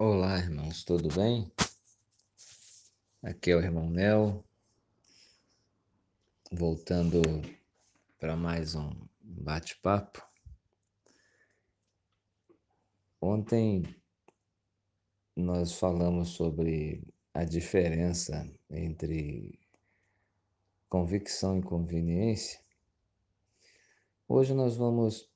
Olá, 0.00 0.38
irmãos, 0.38 0.84
tudo 0.84 1.08
bem? 1.12 1.50
Aqui 3.20 3.50
é 3.50 3.56
o 3.56 3.60
irmão 3.60 3.90
Nel, 3.90 4.44
voltando 6.52 7.20
para 8.16 8.36
mais 8.36 8.76
um 8.76 8.92
bate-papo. 9.20 10.24
Ontem 13.20 13.82
nós 15.34 15.72
falamos 15.72 16.28
sobre 16.28 17.02
a 17.34 17.42
diferença 17.42 18.48
entre 18.70 19.58
convicção 20.88 21.58
e 21.58 21.62
conveniência. 21.62 22.60
Hoje 24.28 24.54
nós 24.54 24.76
vamos 24.76 25.28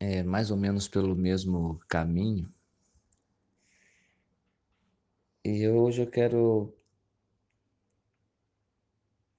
é, 0.00 0.22
mais 0.22 0.50
ou 0.50 0.56
menos 0.56 0.88
pelo 0.88 1.14
mesmo 1.14 1.78
caminho 1.86 2.50
E 5.46 5.68
hoje 5.68 6.00
eu 6.00 6.10
quero 6.10 6.74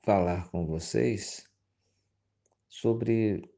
falar 0.03 0.51
com 0.51 0.63
vocês 0.63 1.49
sobre 2.69 3.49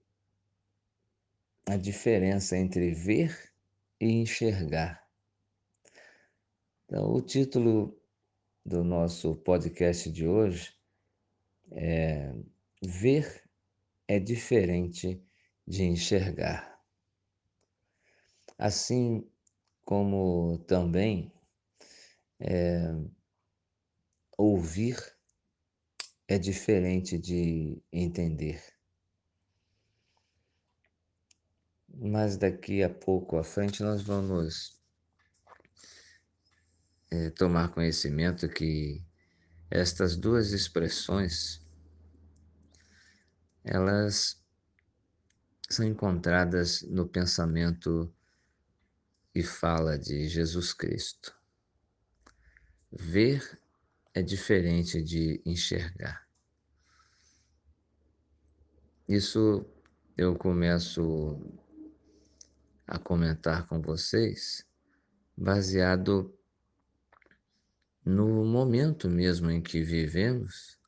a 1.65 1.75
diferença 1.75 2.55
entre 2.55 2.93
ver 2.93 3.51
e 3.99 4.21
enxergar. 4.21 5.05
Então, 6.85 7.13
o 7.13 7.21
título 7.21 7.99
do 8.65 8.81
nosso 8.81 9.35
podcast 9.35 10.09
de 10.09 10.25
hoje 10.25 10.73
é 11.71 12.33
Ver 12.81 13.43
é 14.07 14.21
diferente 14.21 15.21
de 15.67 15.83
enxergar. 15.83 16.81
Assim 18.57 19.29
como 19.83 20.59
também 20.59 21.29
é, 22.39 22.93
ouvir 24.37 24.97
é 26.27 26.37
diferente 26.37 27.17
de 27.17 27.81
entender. 27.91 28.61
Mas 31.87 32.37
daqui 32.37 32.83
a 32.83 32.89
pouco 32.89 33.37
à 33.37 33.43
frente 33.43 33.81
nós 33.81 34.01
vamos 34.01 34.79
é, 37.09 37.29
tomar 37.31 37.69
conhecimento 37.69 38.47
que 38.49 39.03
estas 39.69 40.15
duas 40.15 40.51
expressões 40.51 41.65
elas 43.63 44.41
são 45.69 45.85
encontradas 45.85 46.81
no 46.83 47.07
pensamento 47.07 48.13
e 49.35 49.43
fala 49.43 49.97
de 49.99 50.27
Jesus 50.29 50.73
Cristo. 50.73 51.36
Ver 52.99 53.61
é 54.11 54.23
diferente 54.23 55.03
de 55.03 55.39
enxergar. 55.45 56.27
Isso 59.07 59.63
eu 60.17 60.35
começo 60.35 61.39
a 62.87 62.97
comentar 62.97 63.67
com 63.67 63.79
vocês 63.79 64.65
baseado 65.37 66.35
no 68.03 68.43
momento 68.43 69.07
mesmo 69.07 69.51
em 69.51 69.61
que 69.61 69.83
vivemos, 69.83 70.79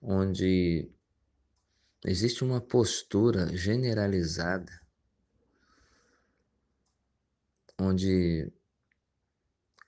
onde 0.00 0.88
existe 2.06 2.44
uma 2.44 2.60
postura 2.60 3.56
generalizada, 3.56 4.80
onde 7.76 8.52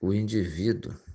o 0.01 0.13
indivíduo 0.13 1.06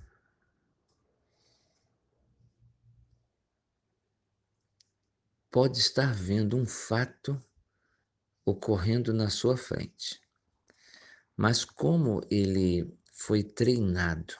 pode 5.53 5.77
estar 5.77 6.11
vendo 6.11 6.57
um 6.57 6.65
fato 6.65 7.39
ocorrendo 8.43 9.13
na 9.13 9.29
sua 9.29 9.55
frente. 9.55 10.19
Mas 11.37 11.63
como 11.63 12.25
ele 12.27 12.91
foi 13.13 13.43
treinado, 13.43 14.33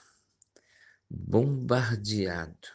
bombardeado, 1.08 2.68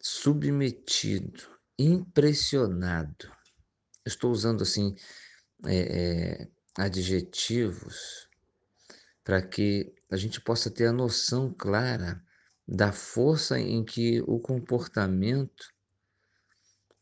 submetido, 0.00 1.50
impressionado, 1.76 3.28
estou 4.06 4.30
usando 4.30 4.62
assim 4.62 4.94
é, 5.64 6.44
é, 6.44 6.48
adjetivos 6.76 8.28
para 9.24 9.42
que 9.42 9.92
a 10.08 10.16
gente 10.16 10.40
possa 10.40 10.70
ter 10.70 10.86
a 10.86 10.92
noção 10.92 11.52
clara 11.52 12.24
da 12.68 12.92
força 12.92 13.58
em 13.58 13.84
que 13.84 14.22
o 14.28 14.38
comportamento 14.38 15.74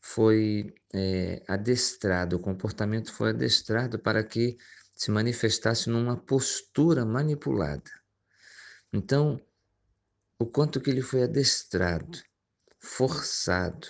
foi 0.07 0.71
é, 0.93 1.43
adestrado, 1.47 2.35
o 2.35 2.39
comportamento 2.39 3.11
foi 3.11 3.31
adestrado 3.31 3.97
para 3.97 4.23
que 4.23 4.55
se 4.93 5.09
manifestasse 5.09 5.89
numa 5.89 6.15
postura 6.15 7.03
manipulada. 7.03 7.89
Então, 8.93 9.41
o 10.37 10.45
quanto 10.45 10.79
que 10.79 10.91
ele 10.91 11.01
foi 11.01 11.23
adestrado, 11.23 12.21
forçado, 12.77 13.87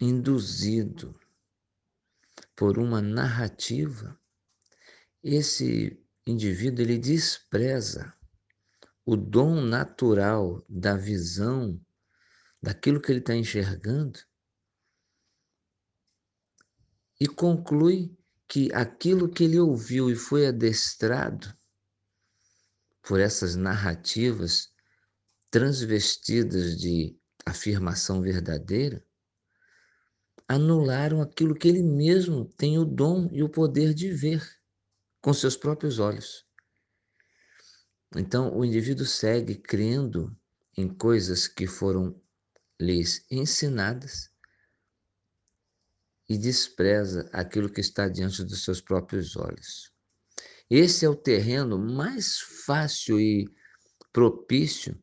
induzido 0.00 1.18
por 2.56 2.76
uma 2.76 3.00
narrativa, 3.00 4.18
esse 5.22 6.04
indivíduo 6.26 6.84
ele 6.84 6.98
despreza 6.98 8.12
o 9.06 9.16
dom 9.16 9.60
natural 9.60 10.62
da 10.68 10.96
visão 10.96 11.80
daquilo 12.60 13.00
que 13.00 13.12
ele 13.12 13.20
está 13.20 13.34
enxergando 13.34 14.18
e 17.20 17.28
conclui 17.28 18.16
que 18.48 18.72
aquilo 18.72 19.28
que 19.28 19.44
ele 19.44 19.60
ouviu 19.60 20.10
e 20.10 20.16
foi 20.16 20.46
adestrado 20.46 21.54
por 23.02 23.20
essas 23.20 23.54
narrativas 23.54 24.72
transvestidas 25.50 26.78
de 26.78 27.16
afirmação 27.44 28.22
verdadeira, 28.22 29.04
anularam 30.48 31.20
aquilo 31.20 31.54
que 31.54 31.68
ele 31.68 31.82
mesmo 31.82 32.44
tem 32.56 32.78
o 32.78 32.84
dom 32.84 33.28
e 33.32 33.42
o 33.42 33.48
poder 33.48 33.92
de 33.92 34.10
ver 34.10 34.42
com 35.20 35.32
seus 35.32 35.56
próprios 35.56 35.98
olhos. 35.98 36.46
Então, 38.16 38.56
o 38.56 38.64
indivíduo 38.64 39.06
segue 39.06 39.54
crendo 39.54 40.36
em 40.76 40.88
coisas 40.88 41.46
que 41.46 41.66
foram 41.66 42.20
lhes 42.80 43.24
ensinadas 43.30 44.29
e 46.30 46.38
despreza 46.38 47.28
aquilo 47.32 47.68
que 47.68 47.80
está 47.80 48.08
diante 48.08 48.44
dos 48.44 48.62
seus 48.62 48.80
próprios 48.80 49.36
olhos. 49.36 49.92
Esse 50.70 51.04
é 51.04 51.08
o 51.08 51.16
terreno 51.16 51.76
mais 51.76 52.38
fácil 52.64 53.18
e 53.18 53.52
propício 54.12 54.96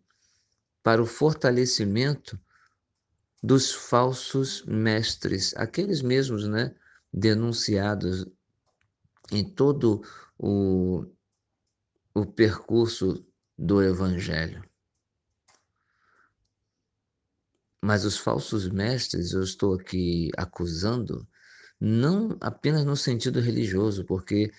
para 0.81 1.03
o 1.03 1.05
fortalecimento 1.05 2.39
dos 3.43 3.73
falsos 3.73 4.63
mestres, 4.65 5.53
aqueles 5.57 6.01
mesmos, 6.01 6.47
né, 6.47 6.73
denunciados 7.11 8.25
em 9.29 9.43
todo 9.43 10.01
o, 10.37 11.05
o 12.13 12.25
percurso 12.25 13.21
do 13.57 13.83
Evangelho. 13.83 14.63
Mas 17.87 18.03
os 18.03 18.17
falsos 18.17 18.67
mestres, 18.67 19.31
eu 19.31 19.41
estou 19.41 19.75
aqui 19.75 20.29
acusando, 20.35 21.25
não 21.79 22.35
apenas 22.41 22.83
no 22.83 22.97
sentido 22.97 23.39
religioso, 23.39 24.03
porque 24.03 24.51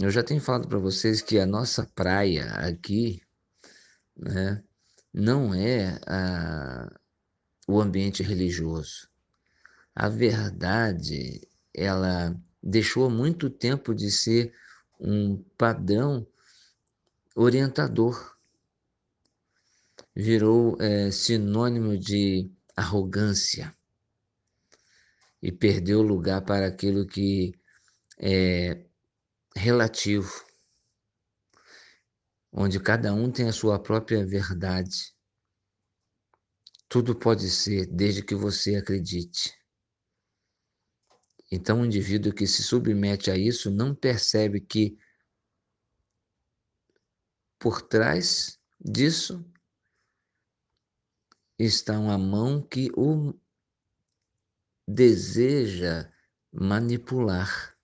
eu 0.00 0.10
já 0.10 0.22
tenho 0.22 0.40
falado 0.40 0.66
para 0.66 0.78
vocês 0.78 1.20
que 1.20 1.38
a 1.38 1.44
nossa 1.44 1.84
praia 1.94 2.46
aqui, 2.52 3.20
né, 4.16 4.64
não 5.12 5.52
é 5.52 6.00
a, 6.06 6.90
o 7.68 7.82
ambiente 7.82 8.22
religioso. 8.22 9.10
A 9.94 10.08
verdade, 10.08 11.46
ela 11.74 12.34
deixou 12.62 13.10
muito 13.10 13.50
tempo 13.50 13.94
de 13.94 14.10
ser 14.10 14.54
um 14.98 15.36
padrão 15.58 16.26
orientador 17.36 18.37
virou 20.18 20.76
é, 20.82 21.12
sinônimo 21.12 21.96
de 21.96 22.50
arrogância 22.76 23.72
e 25.40 25.52
perdeu 25.52 26.02
lugar 26.02 26.44
para 26.44 26.66
aquilo 26.66 27.06
que 27.06 27.52
é 28.18 28.84
relativo, 29.54 30.44
onde 32.50 32.80
cada 32.80 33.14
um 33.14 33.30
tem 33.30 33.46
a 33.46 33.52
sua 33.52 33.80
própria 33.80 34.26
verdade. 34.26 35.14
Tudo 36.88 37.14
pode 37.14 37.48
ser 37.48 37.86
desde 37.86 38.20
que 38.20 38.34
você 38.34 38.74
acredite. 38.74 39.56
Então, 41.48 41.82
o 41.82 41.86
indivíduo 41.86 42.34
que 42.34 42.46
se 42.46 42.64
submete 42.64 43.30
a 43.30 43.36
isso 43.36 43.70
não 43.70 43.94
percebe 43.94 44.60
que 44.60 44.98
por 47.56 47.82
trás 47.82 48.58
disso 48.80 49.44
está 51.58 51.98
uma 51.98 52.16
mão 52.16 52.62
que 52.62 52.90
o 52.96 53.34
deseja 54.86 56.10
manipular. 56.52 57.76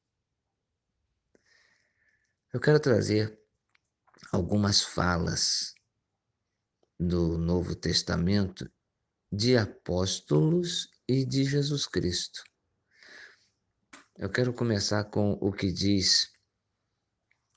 Eu 2.53 2.61
quero 2.61 2.79
trazer 2.79 3.37
algumas 4.33 4.81
falas 4.81 5.75
do 6.99 7.37
Novo 7.37 7.75
Testamento 7.75 8.71
de 9.31 9.57
apóstolos 9.57 10.89
e 11.09 11.25
de 11.25 11.45
Jesus 11.45 11.87
Cristo. 11.87 12.45
Eu 14.17 14.31
quero 14.31 14.53
começar 14.53 15.05
com 15.05 15.33
o 15.41 15.53
que 15.53 15.73
diz 15.73 16.33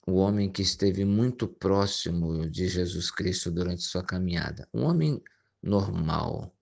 o 0.08 0.16
homem 0.16 0.52
que 0.52 0.64
esteve 0.64 1.06
muito 1.06 1.48
próximo 1.48 2.50
de 2.50 2.68
Jesus 2.68 3.12
Cristo 3.12 3.52
durante 3.52 3.84
sua 3.84 4.04
caminhada. 4.04 4.68
Um 4.74 4.84
homem 4.84 5.22
normal, 5.62 6.56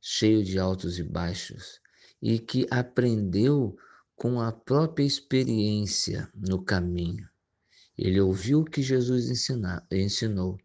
cheio 0.00 0.44
de 0.44 0.58
altos 0.58 0.98
e 0.98 1.02
baixos, 1.02 1.80
e 2.20 2.38
que 2.38 2.66
aprendeu 2.70 3.76
com 4.14 4.40
a 4.40 4.52
própria 4.52 5.04
experiência 5.04 6.30
no 6.34 6.62
caminho. 6.62 7.28
Ele 7.96 8.20
ouviu 8.20 8.60
o 8.60 8.64
que 8.64 8.82
Jesus 8.82 9.30
ensinou, 9.90 10.58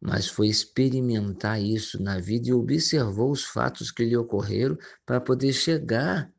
mas 0.00 0.28
foi 0.28 0.48
experimentar 0.48 1.60
isso 1.60 2.02
na 2.02 2.18
vida 2.18 2.48
e 2.48 2.52
observou 2.52 3.30
os 3.30 3.44
fatos 3.44 3.90
que 3.90 4.04
lhe 4.04 4.16
ocorreram 4.16 4.76
para 5.04 5.20
poder 5.20 5.52
chegar 5.52 6.32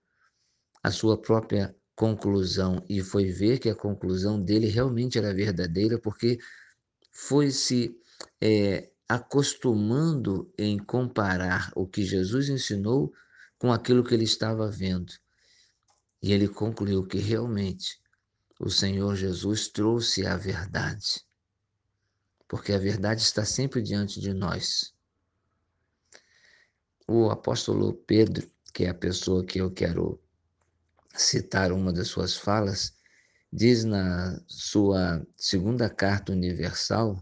à 0.84 0.92
sua 0.92 1.22
própria 1.22 1.76
conclusão 1.96 2.84
e 2.90 3.02
foi 3.02 3.26
ver 3.26 3.60
que 3.60 3.70
a 3.70 3.76
conclusão 3.76 4.42
dele 4.42 4.68
realmente 4.68 5.18
era 5.18 5.34
verdadeira, 5.34 6.00
porque 6.00 6.38
foi 7.12 7.52
se 7.52 7.96
é, 8.42 8.91
acostumando 9.12 10.50
em 10.58 10.78
comparar 10.78 11.70
o 11.76 11.86
que 11.86 12.02
Jesus 12.02 12.48
ensinou 12.48 13.14
com 13.60 13.70
aquilo 13.74 14.06
que 14.06 14.14
ele 14.14 14.24
estava 14.24 14.72
vendo. 14.72 15.12
E 16.24 16.32
ele 16.32 16.48
concluiu 16.48 17.06
que 17.06 17.18
realmente 17.18 18.00
o 18.58 18.70
Senhor 18.70 19.14
Jesus 19.18 19.68
trouxe 19.68 20.26
a 20.26 20.38
verdade, 20.38 21.26
porque 22.48 22.72
a 22.72 22.78
verdade 22.78 23.22
está 23.22 23.44
sempre 23.44 23.82
diante 23.82 24.22
de 24.22 24.34
nós. 24.34 24.94
O 27.06 27.30
apóstolo 27.30 27.94
Pedro, 27.94 28.50
que 28.74 28.86
é 28.86 28.90
a 28.92 28.94
pessoa 28.94 29.44
que 29.46 29.60
eu 29.60 29.70
quero 29.70 30.24
citar 31.14 31.74
uma 31.74 31.92
das 31.92 32.08
suas 32.08 32.38
falas, 32.38 32.96
diz 33.52 33.84
na 33.84 34.42
sua 34.48 35.22
segunda 35.36 35.90
carta 35.90 36.32
universal, 36.32 37.22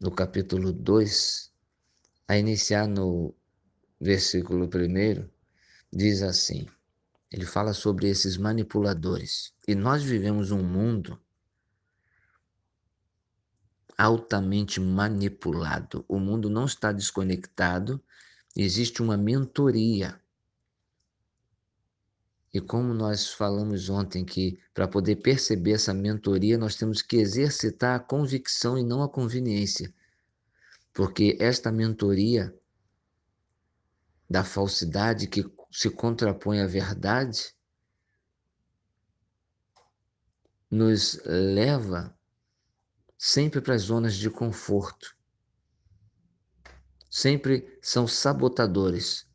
no 0.00 0.10
capítulo 0.10 0.72
2, 0.72 1.52
a 2.26 2.38
iniciar 2.38 2.88
no 2.88 3.34
versículo 4.00 4.64
1, 4.66 5.28
diz 5.92 6.22
assim: 6.22 6.66
ele 7.30 7.46
fala 7.46 7.72
sobre 7.72 8.08
esses 8.08 8.36
manipuladores. 8.36 9.52
E 9.68 9.74
nós 9.74 10.02
vivemos 10.02 10.50
um 10.50 10.62
mundo 10.62 11.20
altamente 13.96 14.80
manipulado. 14.80 16.04
O 16.08 16.18
mundo 16.18 16.50
não 16.50 16.64
está 16.64 16.90
desconectado, 16.90 18.02
existe 18.56 19.02
uma 19.02 19.16
mentoria 19.16 20.20
e 22.52 22.60
como 22.60 22.92
nós 22.92 23.28
falamos 23.28 23.88
ontem 23.88 24.24
que 24.24 24.58
para 24.74 24.88
poder 24.88 25.16
perceber 25.16 25.72
essa 25.72 25.94
mentoria, 25.94 26.58
nós 26.58 26.74
temos 26.74 27.00
que 27.00 27.16
exercitar 27.16 27.94
a 27.94 28.02
convicção 28.02 28.76
e 28.76 28.82
não 28.82 29.02
a 29.02 29.08
conveniência. 29.08 29.94
Porque 30.92 31.36
esta 31.40 31.70
mentoria 31.70 32.52
da 34.28 34.42
falsidade 34.42 35.28
que 35.28 35.44
se 35.70 35.88
contrapõe 35.90 36.60
à 36.60 36.66
verdade 36.66 37.54
nos 40.68 41.20
leva 41.24 42.16
sempre 43.16 43.60
para 43.60 43.74
as 43.74 43.82
zonas 43.82 44.14
de 44.14 44.28
conforto. 44.28 45.16
Sempre 47.08 47.78
são 47.80 48.08
sabotadores. 48.08 49.26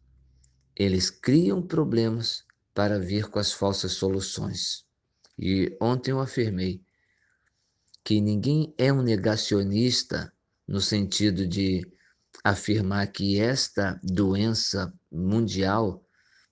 Eles 0.76 1.10
criam 1.10 1.62
problemas 1.62 2.45
para 2.76 3.00
vir 3.00 3.30
com 3.30 3.40
as 3.40 3.52
falsas 3.52 3.94
soluções. 3.94 4.86
E 5.40 5.76
ontem 5.82 6.12
eu 6.12 6.20
afirmei 6.20 6.84
que 8.04 8.22
ninguém 8.22 8.76
é 8.78 8.94
um 8.94 9.02
negacionista 9.02 10.32
no 10.68 10.80
sentido 10.80 11.48
de 11.48 11.82
afirmar 12.44 13.08
que 13.08 13.40
esta 13.40 14.00
doença 14.04 14.94
mundial, 15.12 16.06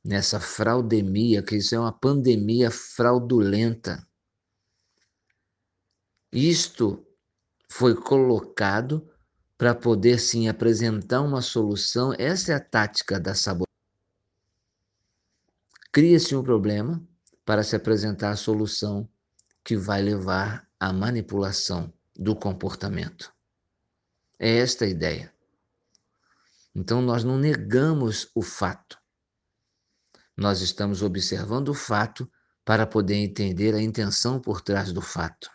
nessa 0.03 0.39
fraudemia, 0.39 1.43
que 1.43 1.57
isso 1.57 1.75
é 1.75 1.79
uma 1.79 1.93
pandemia 1.93 2.71
fraudulenta, 2.71 4.07
isto 6.31 7.05
foi 7.69 7.95
colocado 7.95 9.07
para 9.57 9.75
poder 9.75 10.19
sim 10.19 10.47
apresentar 10.47 11.21
uma 11.21 11.41
solução. 11.41 12.13
Essa 12.17 12.53
é 12.53 12.55
a 12.55 12.59
tática 12.59 13.19
da 13.19 13.35
sabotagem. 13.35 13.72
Cria-se 15.93 16.35
um 16.35 16.41
problema 16.41 17.07
para 17.45 17.61
se 17.61 17.75
apresentar 17.75 18.31
a 18.31 18.35
solução 18.35 19.07
que 19.63 19.77
vai 19.77 20.01
levar 20.01 20.67
à 20.79 20.91
manipulação 20.91 21.93
do 22.15 22.35
comportamento. 22.35 23.31
É 24.39 24.57
esta 24.57 24.85
a 24.85 24.87
ideia. 24.87 25.31
Então, 26.73 26.99
nós 26.99 27.23
não 27.23 27.37
negamos 27.37 28.27
o 28.33 28.41
fato. 28.41 28.97
Nós 30.35 30.61
estamos 30.61 31.03
observando 31.03 31.69
o 31.69 31.75
fato 31.75 32.27
para 32.65 32.87
poder 32.87 33.17
entender 33.17 33.75
a 33.75 33.81
intenção 33.81 34.39
por 34.39 34.61
trás 34.61 34.91
do 34.91 35.01
fato. 35.01 35.47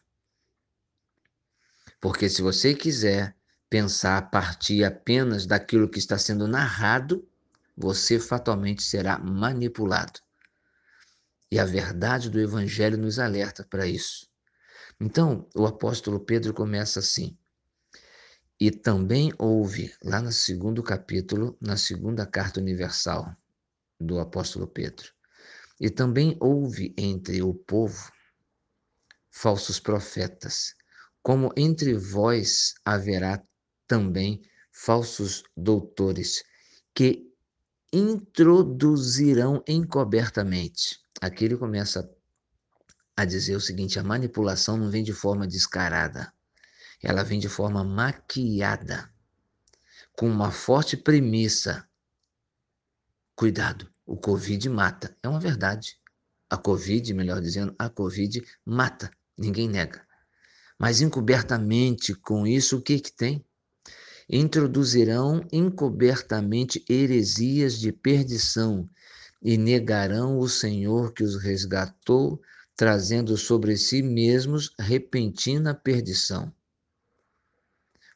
Porque 2.01 2.29
se 2.29 2.43
você 2.43 2.77
quiser 2.77 3.37
pensar 3.69 4.19
a 4.19 4.23
partir 4.23 4.85
apenas 4.85 5.47
daquilo 5.47 5.89
que 5.89 5.99
está 5.99 6.17
sendo 6.17 6.47
narrado, 6.47 7.29
você 7.77 8.21
fatalmente 8.21 8.85
será 8.85 9.19
manipulado. 9.19 10.28
E 11.51 11.59
a 11.59 11.65
verdade 11.65 12.29
do 12.29 12.41
Evangelho 12.41 12.99
nos 12.99 13.19
alerta 13.19 13.65
para 13.65 13.87
isso. 13.87 14.29
Então, 15.01 15.49
o 15.55 15.67
apóstolo 15.67 16.21
Pedro 16.21 16.53
começa 16.53 17.01
assim. 17.01 17.37
E 18.61 18.71
também 18.71 19.33
houve, 19.39 19.95
lá 20.03 20.21
no 20.21 20.33
segundo 20.33 20.83
capítulo, 20.83 21.57
na 21.61 21.77
segunda 21.77 22.27
carta 22.27 22.61
universal 22.61 23.35
do 24.01 24.19
apóstolo 24.19 24.67
Pedro, 24.67 25.13
e 25.81 25.89
também 25.89 26.37
houve 26.41 26.93
entre 26.99 27.41
o 27.41 27.55
povo 27.55 28.13
falsos 29.31 29.79
profetas, 29.79 30.75
como 31.23 31.53
entre 31.57 31.95
vós 31.95 32.75
haverá 32.85 33.43
também 33.87 34.43
falsos 34.73 35.45
doutores, 35.57 36.43
que 36.93 37.28
introduzirão 37.93 39.63
encobertamente 39.67 41.01
Aqui 41.21 41.45
ele 41.45 41.57
começa 41.57 42.09
a 43.17 43.25
dizer 43.25 43.57
o 43.57 43.61
seguinte: 43.61 43.99
a 43.99 44.05
manipulação 44.05 44.77
não 44.77 44.91
vem 44.91 45.03
de 45.03 45.13
forma 45.13 45.47
descarada, 45.47 46.33
ela 47.03 47.25
vem 47.25 47.41
de 47.41 47.49
forma 47.49 47.83
maquiada, 47.83 49.13
com 50.13 50.29
uma 50.29 50.53
forte 50.53 50.97
premissa. 50.97 51.89
Cuidado, 53.35 53.93
o 54.07 54.17
Covid 54.17 54.69
mata. 54.69 55.17
É 55.23 55.29
uma 55.29 55.41
verdade. 55.41 55.99
A 56.51 56.57
Covid, 56.57 57.13
melhor 57.15 57.41
dizendo, 57.41 57.75
a 57.79 57.89
Covid 57.89 58.43
mata, 58.65 59.11
ninguém 59.37 59.69
nega. 59.69 60.07
Mas 60.79 61.01
encobertamente 61.01 62.15
com 62.15 62.47
isso, 62.47 62.79
o 62.79 62.83
que, 62.83 63.01
que 63.01 63.13
tem? 63.13 63.45
Introduzirão 64.29 65.47
encobertamente 65.51 66.85
heresias 66.89 67.79
de 67.79 67.91
perdição 67.91 68.89
e 69.41 69.57
negarão 69.57 70.39
o 70.39 70.49
Senhor 70.49 71.13
que 71.13 71.23
os 71.23 71.37
resgatou, 71.37 72.41
trazendo 72.77 73.37
sobre 73.37 73.77
si 73.77 74.03
mesmos 74.03 74.75
repentina 74.79 75.75
perdição. 75.75 76.53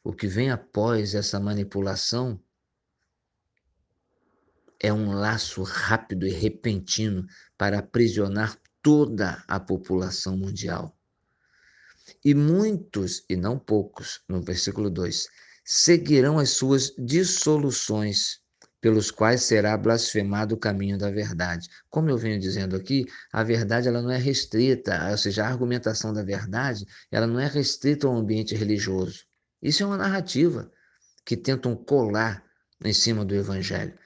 O 0.03 0.13
que 0.13 0.27
vem 0.27 0.51
após 0.51 1.15
essa 1.15 1.39
manipulação 1.39 2.39
é 4.79 4.91
um 4.91 5.13
laço 5.13 5.63
rápido 5.63 6.27
e 6.27 6.29
repentino 6.29 7.25
para 7.57 7.79
aprisionar 7.79 8.59
toda 8.81 9.41
a 9.47 9.59
população 9.59 10.37
mundial. 10.37 10.93
E 12.23 12.35
muitos, 12.35 13.23
e 13.29 13.37
não 13.37 13.57
poucos, 13.57 14.21
no 14.27 14.41
versículo 14.41 14.89
2, 14.89 15.27
seguirão 15.63 16.39
as 16.39 16.51
suas 16.51 16.93
dissoluções 16.97 18.41
pelos 18.83 19.09
quais 19.09 19.43
será 19.43 19.77
blasfemado 19.77 20.55
o 20.55 20.57
caminho 20.57 20.97
da 20.97 21.09
verdade. 21.09 21.69
Como 21.89 22.09
eu 22.09 22.17
venho 22.17 22.37
dizendo 22.37 22.75
aqui, 22.75 23.05
a 23.31 23.41
verdade 23.41 23.87
ela 23.87 24.01
não 24.01 24.11
é 24.11 24.17
restrita, 24.17 25.09
ou 25.09 25.17
seja, 25.17 25.45
a 25.45 25.47
argumentação 25.47 26.11
da 26.13 26.21
verdade, 26.21 26.85
ela 27.09 27.25
não 27.25 27.39
é 27.39 27.47
restrita 27.47 28.07
ao 28.07 28.17
ambiente 28.17 28.53
religioso. 28.55 29.23
Isso 29.61 29.83
é 29.83 29.85
uma 29.85 29.95
narrativa 29.95 30.69
que 31.25 31.37
tentam 31.37 31.77
colar 31.77 32.43
em 32.83 32.93
cima 32.93 33.23
do 33.23 33.33
evangelho. 33.33 33.97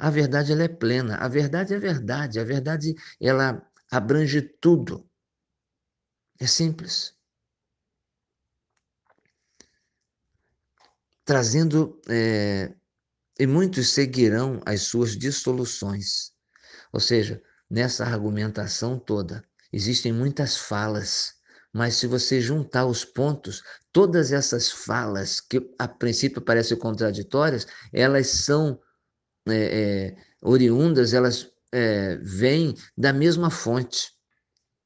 A 0.00 0.10
verdade 0.10 0.50
ela 0.50 0.64
é 0.64 0.68
plena, 0.68 1.16
a 1.18 1.28
verdade 1.28 1.72
é 1.72 1.78
verdade, 1.78 2.40
a 2.40 2.44
verdade 2.44 2.94
ela 3.20 3.64
abrange 3.90 4.42
tudo. 4.42 5.08
É 6.40 6.46
simples. 6.46 7.17
Trazendo 11.28 12.00
é, 12.08 12.72
e 13.38 13.46
muitos 13.46 13.90
seguirão 13.90 14.62
as 14.64 14.80
suas 14.84 15.14
dissoluções. 15.14 16.32
Ou 16.90 16.98
seja, 16.98 17.42
nessa 17.68 18.06
argumentação 18.06 18.98
toda, 18.98 19.44
existem 19.70 20.10
muitas 20.10 20.56
falas, 20.56 21.34
mas 21.70 21.96
se 21.96 22.06
você 22.06 22.40
juntar 22.40 22.86
os 22.86 23.04
pontos, 23.04 23.62
todas 23.92 24.32
essas 24.32 24.70
falas, 24.70 25.38
que 25.38 25.60
a 25.78 25.86
princípio 25.86 26.40
parecem 26.40 26.78
contraditórias, 26.78 27.66
elas 27.92 28.28
são 28.28 28.80
é, 29.46 29.52
é, 29.52 30.16
oriundas, 30.40 31.12
elas 31.12 31.52
é, 31.70 32.16
vêm 32.22 32.74
da 32.96 33.12
mesma 33.12 33.50
fonte, 33.50 34.12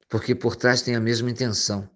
porque 0.08 0.34
por 0.34 0.56
trás 0.56 0.82
tem 0.82 0.96
a 0.96 1.00
mesma 1.00 1.30
intenção. 1.30 1.88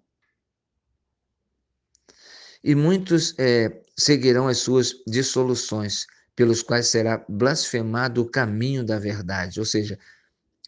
E 2.63 2.73
muitos 2.73 3.37
é, 3.37 3.83
seguirão 3.97 4.47
as 4.47 4.59
suas 4.59 4.93
dissoluções, 5.07 6.05
pelos 6.35 6.61
quais 6.61 6.87
será 6.87 7.25
blasfemado 7.27 8.21
o 8.21 8.29
caminho 8.29 8.85
da 8.85 8.99
verdade. 8.99 9.59
Ou 9.59 9.65
seja, 9.65 9.97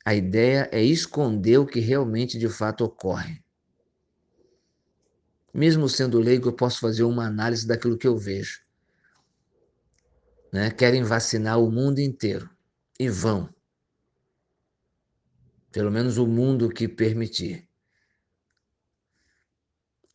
a 0.04 0.16
ideia 0.16 0.68
é 0.72 0.82
esconder 0.84 1.60
o 1.60 1.66
que 1.66 1.80
realmente 1.80 2.40
de 2.40 2.50
fato 2.50 2.84
ocorre. 2.84 3.44
Mesmo 5.54 5.88
sendo 5.88 6.20
leigo, 6.20 6.50
eu 6.50 6.54
posso 6.54 6.80
fazer 6.80 7.04
uma 7.04 7.28
análise 7.28 7.68
daquilo 7.68 7.98
que 7.98 8.08
eu 8.08 8.18
vejo. 8.18 8.62
Né? 10.52 10.72
Querem 10.72 11.04
vacinar 11.04 11.60
o 11.60 11.72
mundo 11.72 12.00
inteiro 12.00 12.50
e 13.00 13.08
vão. 13.08 13.48
Pelo 15.72 15.92
menos 15.92 16.18
o 16.18 16.26
mundo 16.26 16.70
que 16.70 16.88
permitir. 16.88 17.69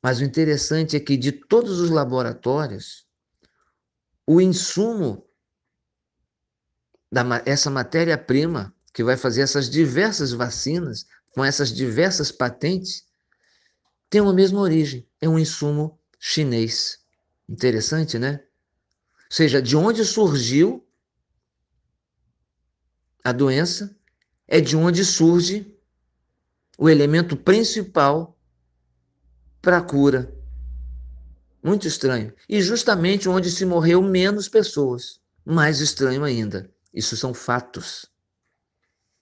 Mas 0.05 0.21
o 0.21 0.25
interessante 0.25 0.97
é 0.97 1.01
que 1.01 1.17
de 1.17 1.33
todos 1.33 1.81
os 1.81 1.89
laboratórios, 1.89 3.07
o 4.27 4.39
insumo 4.39 5.27
da, 7.11 7.23
essa 7.47 7.71
matéria-prima 7.71 8.77
que 8.93 9.03
vai 9.03 9.17
fazer 9.17 9.41
essas 9.41 9.71
diversas 9.71 10.33
vacinas, 10.33 11.07
com 11.31 11.43
essas 11.43 11.73
diversas 11.73 12.31
patentes, 12.31 13.07
tem 14.11 14.21
uma 14.21 14.35
mesma 14.35 14.61
origem, 14.61 15.09
é 15.23 15.27
um 15.27 15.39
insumo 15.39 15.99
chinês. 16.19 16.99
Interessante, 17.49 18.19
né? 18.19 18.45
Ou 18.45 19.31
seja, 19.31 19.63
de 19.63 19.75
onde 19.75 20.05
surgiu 20.05 20.87
a 23.25 23.33
doença, 23.33 23.99
é 24.47 24.61
de 24.61 24.77
onde 24.77 25.03
surge 25.03 25.75
o 26.77 26.91
elemento 26.91 27.39
principal 27.39 28.34
para 29.65 29.79
a 29.79 29.83
cura. 29.83 30.33
Muito 31.63 31.89
estranho. 31.89 32.35
E 32.47 32.61
justamente 32.61 33.29
onde 33.29 33.51
se 33.51 33.65
morreu 33.65 34.03
menos 34.03 34.49
pessoas. 34.49 35.19
Mais 35.45 35.81
estranho 35.81 36.23
ainda. 36.23 36.71
Isso 36.93 37.17
são 37.17 37.33
fatos. 37.33 38.07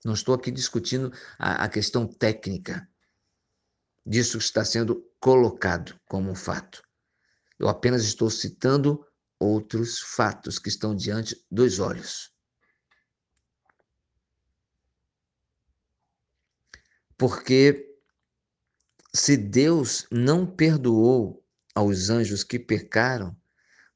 Não 0.05 0.15
estou 0.15 0.35
aqui 0.35 0.51
discutindo 0.51 1.13
a, 1.39 1.65
a 1.65 1.69
questão 1.69 2.07
técnica 2.07 2.87
disso 4.05 4.39
que 4.39 4.45
está 4.45 4.65
sendo 4.65 5.09
colocado 5.21 5.99
como 6.07 6.29
um 6.29 6.35
fato. 6.35 6.83
Eu 7.57 7.69
apenas 7.69 8.03
estou 8.03 8.29
citando 8.29 9.07
outros 9.39 10.01
fatos 10.01 10.59
que 10.59 10.69
estão 10.69 10.97
diante 10.97 11.41
dos 11.49 11.79
olhos. 11.79 12.33
Porque 17.17 17.92
se 19.15 19.37
Deus 19.37 20.07
não 20.11 20.47
perdoou 20.47 21.45
aos 21.75 22.09
anjos 22.09 22.43
que 22.43 22.59
pecaram, 22.59 23.37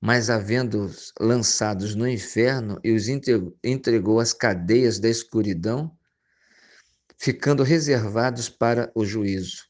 mas 0.01 0.29
havendo-os 0.29 1.13
lançados 1.19 1.95
no 1.95 2.07
inferno 2.07 2.79
e 2.85 2.93
os 2.93 3.09
entregou 3.09 4.21
às 4.21 4.33
cadeias 4.33 4.99
da 4.99 5.09
escuridão, 5.09 5.97
ficando 7.19 7.63
reservados 7.63 8.49
para 8.49 8.93
o 8.95 9.05
juízo. 9.05 9.67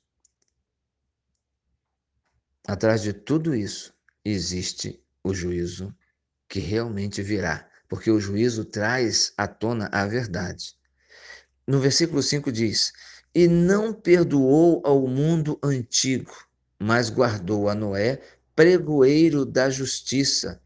Atrás 2.66 3.00
de 3.00 3.12
tudo 3.12 3.54
isso 3.54 3.94
existe 4.24 5.00
o 5.22 5.32
juízo 5.32 5.94
que 6.48 6.58
realmente 6.58 7.22
virá, 7.22 7.70
porque 7.88 8.10
o 8.10 8.18
juízo 8.18 8.64
traz 8.64 9.32
à 9.36 9.46
tona 9.46 9.88
a 9.92 10.04
verdade. 10.06 10.76
No 11.64 11.78
versículo 11.78 12.20
5 12.20 12.50
diz: 12.50 12.92
E 13.38 13.46
não 13.46 13.92
perdoou 13.92 14.80
ao 14.82 15.06
mundo 15.06 15.58
antigo, 15.62 16.32
mas 16.78 17.10
guardou 17.10 17.68
a 17.68 17.74
Noé 17.74 18.22
pregoeiro 18.54 19.44
da 19.44 19.68
justiça, 19.68 20.58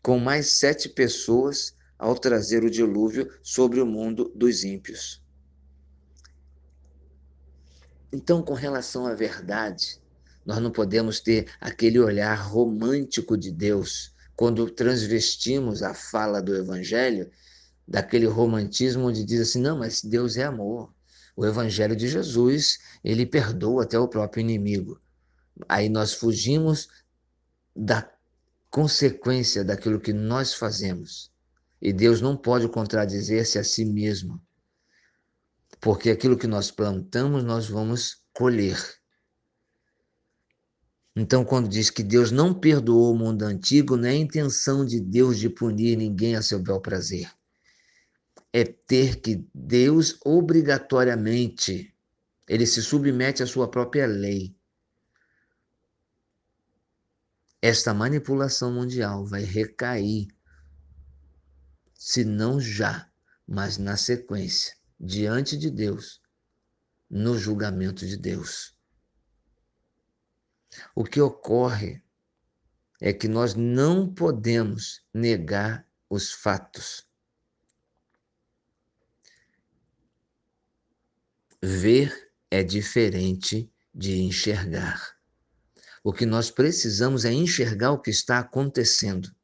com 0.00 0.18
mais 0.18 0.52
sete 0.52 0.88
pessoas 0.88 1.76
ao 1.98 2.18
trazer 2.18 2.64
o 2.64 2.70
dilúvio 2.70 3.30
sobre 3.42 3.82
o 3.82 3.84
mundo 3.84 4.32
dos 4.34 4.64
ímpios. 4.64 5.22
Então, 8.10 8.42
com 8.42 8.54
relação 8.54 9.04
à 9.04 9.12
verdade, 9.12 10.00
nós 10.46 10.58
não 10.58 10.70
podemos 10.70 11.20
ter 11.20 11.50
aquele 11.60 11.98
olhar 11.98 12.36
romântico 12.36 13.36
de 13.36 13.52
Deus 13.52 14.14
quando 14.34 14.70
transvestimos 14.70 15.82
a 15.82 15.92
fala 15.92 16.40
do 16.40 16.56
Evangelho 16.56 17.30
daquele 17.86 18.24
romantismo 18.24 19.04
onde 19.04 19.22
diz 19.22 19.42
assim: 19.42 19.60
não, 19.60 19.76
mas 19.80 20.02
Deus 20.02 20.38
é 20.38 20.44
amor. 20.44 20.96
O 21.36 21.44
Evangelho 21.44 21.94
de 21.94 22.08
Jesus, 22.08 22.78
ele 23.04 23.26
perdoa 23.26 23.82
até 23.82 23.98
o 23.98 24.08
próprio 24.08 24.40
inimigo. 24.40 24.98
Aí 25.68 25.88
nós 25.88 26.14
fugimos 26.14 26.88
da 27.74 28.10
consequência 28.70 29.62
daquilo 29.62 30.00
que 30.00 30.14
nós 30.14 30.54
fazemos. 30.54 31.30
E 31.80 31.92
Deus 31.92 32.22
não 32.22 32.36
pode 32.36 32.68
contradizer-se 32.68 33.58
a 33.58 33.64
si 33.64 33.84
mesmo. 33.84 34.40
Porque 35.78 36.08
aquilo 36.10 36.38
que 36.38 36.46
nós 36.46 36.70
plantamos, 36.70 37.44
nós 37.44 37.68
vamos 37.68 38.24
colher. 38.32 38.78
Então, 41.14 41.44
quando 41.44 41.68
diz 41.68 41.90
que 41.90 42.02
Deus 42.02 42.30
não 42.30 42.52
perdoou 42.52 43.12
o 43.12 43.18
mundo 43.18 43.42
antigo, 43.42 43.96
não 43.96 44.08
é 44.08 44.12
a 44.12 44.16
intenção 44.16 44.84
de 44.84 45.00
Deus 45.00 45.38
de 45.38 45.48
punir 45.48 45.96
ninguém 45.96 46.34
a 46.34 46.42
seu 46.42 46.58
bel 46.58 46.80
prazer. 46.80 47.30
É 48.56 48.64
ter 48.64 49.20
que 49.20 49.46
Deus 49.52 50.18
obrigatoriamente 50.24 51.94
ele 52.48 52.66
se 52.66 52.80
submete 52.80 53.42
à 53.42 53.46
sua 53.46 53.68
própria 53.68 54.06
lei 54.06 54.56
esta 57.60 57.94
manipulação 57.94 58.72
mundial 58.72 59.24
vai 59.24 59.42
recair, 59.42 60.28
se 61.94 62.24
não 62.24 62.60
já, 62.60 63.10
mas 63.46 63.78
na 63.78 63.96
sequência, 63.96 64.76
diante 65.00 65.56
de 65.56 65.70
Deus, 65.70 66.20
no 67.08 67.38
julgamento 67.38 68.06
de 68.06 68.16
Deus. 68.16 68.76
O 70.94 71.04
que 71.04 71.20
ocorre 71.20 72.02
é 73.00 73.12
que 73.12 73.26
nós 73.26 73.54
não 73.54 74.12
podemos 74.12 75.04
negar 75.12 75.86
os 76.08 76.32
fatos. 76.32 77.05
Ver 81.68 82.30
é 82.48 82.62
diferente 82.62 83.68
de 83.92 84.20
enxergar. 84.20 85.16
O 86.04 86.12
que 86.12 86.24
nós 86.24 86.48
precisamos 86.48 87.24
é 87.24 87.32
enxergar 87.32 87.90
o 87.90 87.98
que 87.98 88.08
está 88.08 88.38
acontecendo. 88.38 89.34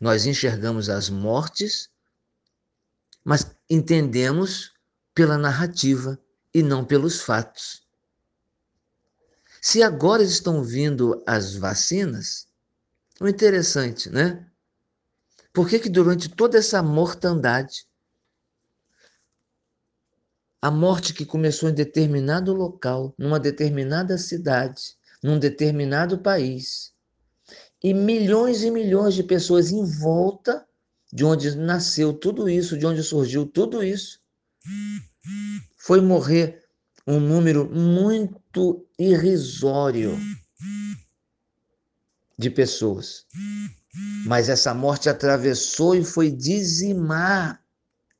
Nós 0.00 0.26
enxergamos 0.26 0.88
as 0.88 1.10
mortes, 1.10 1.90
mas 3.24 3.50
entendemos 3.68 4.72
pela 5.12 5.36
narrativa 5.36 6.16
e 6.54 6.62
não 6.62 6.84
pelos 6.84 7.20
fatos. 7.20 7.84
Se 9.60 9.82
agora 9.82 10.22
estão 10.22 10.62
vindo 10.62 11.20
as 11.26 11.56
vacinas, 11.56 12.46
o 13.20 13.26
interessante, 13.26 14.08
né? 14.08 14.48
Por 15.52 15.68
que, 15.68 15.80
que 15.80 15.90
durante 15.90 16.28
toda 16.28 16.58
essa 16.58 16.80
mortandade, 16.80 17.89
a 20.62 20.70
morte 20.70 21.14
que 21.14 21.24
começou 21.24 21.70
em 21.70 21.74
determinado 21.74 22.52
local, 22.52 23.14
numa 23.18 23.40
determinada 23.40 24.18
cidade, 24.18 24.96
num 25.22 25.38
determinado 25.38 26.18
país 26.18 26.92
e 27.82 27.94
milhões 27.94 28.62
e 28.62 28.70
milhões 28.70 29.14
de 29.14 29.22
pessoas 29.22 29.70
em 29.70 29.84
volta 29.84 30.66
de 31.12 31.24
onde 31.24 31.56
nasceu 31.56 32.12
tudo 32.12 32.48
isso, 32.48 32.78
de 32.78 32.86
onde 32.86 33.02
surgiu 33.02 33.46
tudo 33.46 33.82
isso, 33.82 34.20
foi 35.78 36.00
morrer 36.00 36.62
um 37.06 37.18
número 37.18 37.68
muito 37.68 38.86
irrisório 38.98 40.16
de 42.38 42.50
pessoas. 42.50 43.26
Mas 44.24 44.48
essa 44.48 44.72
morte 44.72 45.08
atravessou 45.08 45.94
e 45.94 46.04
foi 46.04 46.30
dizimar 46.30 47.60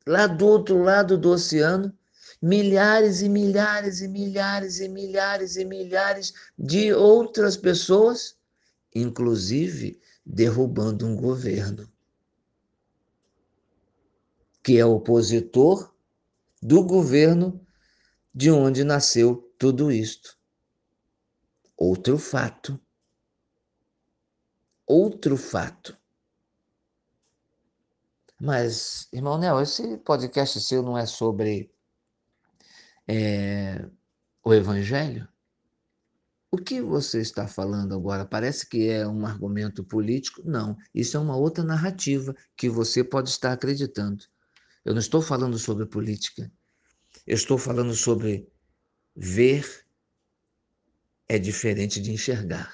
lá 0.06 0.26
do 0.26 0.47
outro 0.47 0.82
lado 0.82 1.16
do 1.16 1.30
oceano 1.30 1.94
milhares 2.40 3.23
e 3.23 3.28
milhares 3.28 4.00
e 4.00 4.09
milhares 4.09 4.80
e 4.80 4.88
milhares 4.88 5.56
e 5.56 5.64
milhares 5.64 6.32
de 6.59 6.92
outras 6.92 7.56
pessoas, 7.56 8.37
inclusive 8.94 10.00
derrubando 10.25 11.06
um 11.06 11.16
governo 11.16 11.90
que 14.62 14.78
é 14.78 14.85
opositor 14.85 15.92
do 16.62 16.85
governo 16.85 17.64
de 18.35 18.50
onde 18.50 18.85
nasceu 18.85 19.52
tudo 19.59 19.90
isto. 19.90 20.38
Outro 21.76 22.18
fato. 22.18 22.78
Outro 24.87 25.37
fato. 25.37 25.97
Mas, 28.38 29.09
irmão 29.12 29.38
Nel, 29.38 29.61
esse 29.61 29.99
podcast 29.99 30.61
seu 30.61 30.82
não 30.82 30.97
é 30.97 31.06
sobre 31.06 31.70
é, 33.10 33.84
o 34.44 34.54
Evangelho? 34.54 35.28
O 36.48 36.56
que 36.56 36.80
você 36.80 37.20
está 37.20 37.48
falando 37.48 37.92
agora? 37.92 38.24
Parece 38.24 38.68
que 38.68 38.88
é 38.88 39.06
um 39.06 39.26
argumento 39.26 39.82
político? 39.82 40.42
Não, 40.44 40.76
isso 40.94 41.16
é 41.16 41.20
uma 41.20 41.36
outra 41.36 41.64
narrativa 41.64 42.34
que 42.56 42.68
você 42.68 43.02
pode 43.02 43.28
estar 43.28 43.52
acreditando. 43.52 44.24
Eu 44.84 44.92
não 44.92 45.00
estou 45.00 45.20
falando 45.20 45.58
sobre 45.58 45.86
política. 45.86 46.50
Eu 47.26 47.34
estou 47.34 47.58
falando 47.58 47.94
sobre 47.94 48.48
ver 49.16 49.84
é 51.28 51.38
diferente 51.38 52.00
de 52.00 52.12
enxergar. 52.12 52.72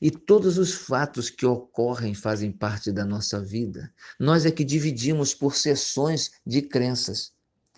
E 0.00 0.10
todos 0.10 0.56
os 0.56 0.72
fatos 0.72 1.28
que 1.30 1.46
ocorrem 1.46 2.14
fazem 2.14 2.50
parte 2.50 2.90
da 2.90 3.04
nossa 3.04 3.42
vida. 3.42 3.92
Nós 4.18 4.46
é 4.46 4.50
que 4.50 4.64
dividimos 4.64 5.34
por 5.34 5.56
sessões 5.56 6.32
de 6.46 6.62
crenças. 6.62 7.32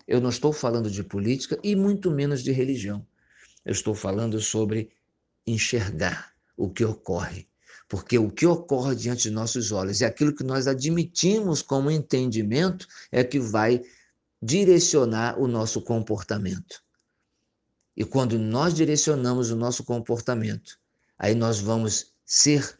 Eu 0.07 0.21
não 0.21 0.29
estou 0.29 0.53
falando 0.53 0.89
de 0.89 1.03
política 1.03 1.59
e 1.63 1.75
muito 1.75 2.11
menos 2.11 2.43
de 2.43 2.51
religião. 2.51 3.05
Eu 3.63 3.71
estou 3.71 3.95
falando 3.95 4.39
sobre 4.39 4.91
enxergar 5.45 6.33
o 6.55 6.69
que 6.69 6.85
ocorre. 6.85 7.47
Porque 7.87 8.17
o 8.17 8.31
que 8.31 8.45
ocorre 8.45 8.95
diante 8.95 9.23
de 9.23 9.31
nossos 9.31 9.71
olhos 9.71 10.01
e 10.01 10.05
aquilo 10.05 10.35
que 10.35 10.43
nós 10.43 10.67
admitimos 10.67 11.61
como 11.61 11.91
entendimento 11.91 12.87
é 13.11 13.23
que 13.23 13.39
vai 13.39 13.81
direcionar 14.41 15.39
o 15.39 15.47
nosso 15.47 15.81
comportamento. 15.81 16.83
E 17.95 18.03
quando 18.03 18.37
nós 18.37 18.73
direcionamos 18.73 19.51
o 19.51 19.55
nosso 19.55 19.83
comportamento, 19.83 20.77
aí 21.17 21.33
nós 21.33 21.59
vamos 21.59 22.13
ser 22.25 22.77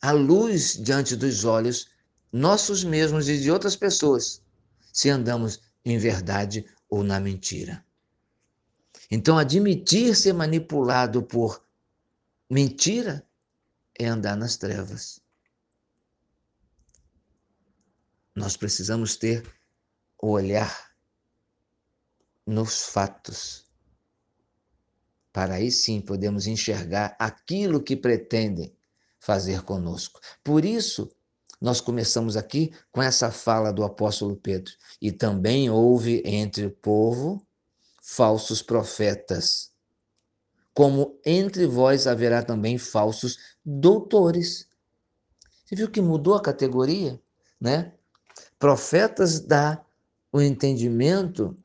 a 0.00 0.12
luz 0.12 0.80
diante 0.80 1.16
dos 1.16 1.44
olhos 1.44 1.88
nossos 2.32 2.84
mesmos 2.84 3.28
e 3.28 3.38
de 3.38 3.50
outras 3.50 3.76
pessoas, 3.76 4.42
se 4.92 5.08
andamos 5.08 5.60
em 5.86 5.96
verdade 5.98 6.66
ou 6.90 7.04
na 7.04 7.20
mentira. 7.20 7.84
Então, 9.08 9.38
admitir 9.38 10.16
ser 10.16 10.32
manipulado 10.32 11.22
por 11.22 11.64
mentira 12.50 13.24
é 13.96 14.06
andar 14.06 14.36
nas 14.36 14.56
trevas. 14.56 15.20
Nós 18.34 18.56
precisamos 18.56 19.14
ter 19.16 19.46
o 20.20 20.30
olhar 20.30 20.90
nos 22.44 22.86
fatos, 22.86 23.64
para 25.32 25.54
aí 25.54 25.70
sim 25.70 26.00
podemos 26.00 26.46
enxergar 26.46 27.16
aquilo 27.18 27.82
que 27.82 27.96
pretendem 27.96 28.76
fazer 29.18 29.62
conosco. 29.62 30.20
Por 30.42 30.64
isso, 30.64 31.15
nós 31.66 31.80
começamos 31.80 32.36
aqui 32.36 32.72
com 32.90 33.02
essa 33.02 33.30
fala 33.30 33.72
do 33.72 33.84
apóstolo 33.84 34.36
Pedro. 34.36 34.72
E 35.02 35.12
também 35.12 35.68
houve 35.68 36.22
entre 36.24 36.66
o 36.66 36.70
povo 36.70 37.46
falsos 38.00 38.62
profetas 38.62 39.74
como 40.76 41.18
entre 41.24 41.66
vós 41.66 42.06
haverá 42.06 42.42
também 42.42 42.76
falsos 42.76 43.56
doutores. 43.64 44.68
Você 45.64 45.74
viu 45.74 45.90
que 45.90 46.02
mudou 46.02 46.34
a 46.34 46.42
categoria, 46.42 47.18
né? 47.58 47.94
Profetas 48.58 49.40
dá 49.40 49.82
o 50.30 50.38
entendimento, 50.38 51.56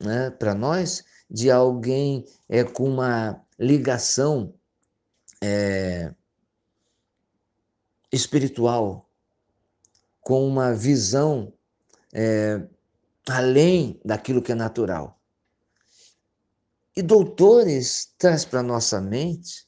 né, 0.00 0.30
para 0.30 0.54
nós 0.54 1.04
de 1.28 1.50
alguém 1.50 2.24
é 2.48 2.62
com 2.62 2.84
uma 2.84 3.44
ligação 3.58 4.54
é, 5.42 6.14
espiritual, 8.12 9.10
com 10.22 10.46
uma 10.46 10.72
visão 10.72 11.52
é, 12.14 12.66
além 13.28 14.00
daquilo 14.04 14.40
que 14.40 14.52
é 14.52 14.54
natural. 14.54 15.20
E 16.96 17.02
doutores 17.02 18.12
traz 18.18 18.44
para 18.44 18.62
nossa 18.62 19.00
mente 19.00 19.66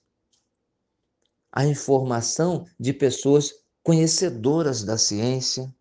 a 1.52 1.64
informação 1.64 2.66
de 2.78 2.92
pessoas 2.92 3.52
conhecedoras 3.82 4.82
da 4.82 4.96
ciência, 4.96 5.72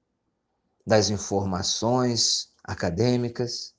das 0.85 1.09
informações 1.09 2.49
acadêmicas, 2.63 3.73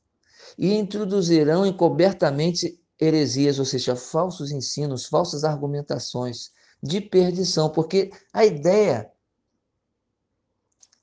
e 0.59 0.75
introduzirão 0.75 1.67
encobertamente 1.67 2.81
heresias, 2.99 3.59
ou 3.59 3.65
seja, 3.65 3.97
falsos 3.97 4.51
ensinos, 4.51 5.07
falsas 5.07 5.45
argumentações 5.45 6.53
de 6.83 7.01
perdição, 7.01 7.71
porque 7.71 8.11
a 8.33 8.45
ideia 8.45 9.11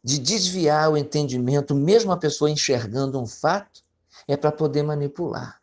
de 0.03 0.19
desviar 0.19 0.89
o 0.91 0.97
entendimento, 0.97 1.75
mesmo 1.75 2.11
a 2.11 2.17
pessoa 2.17 2.49
enxergando 2.49 3.19
um 3.19 3.27
fato, 3.27 3.83
é 4.27 4.35
para 4.35 4.51
poder 4.51 4.83
manipular. 4.83 5.61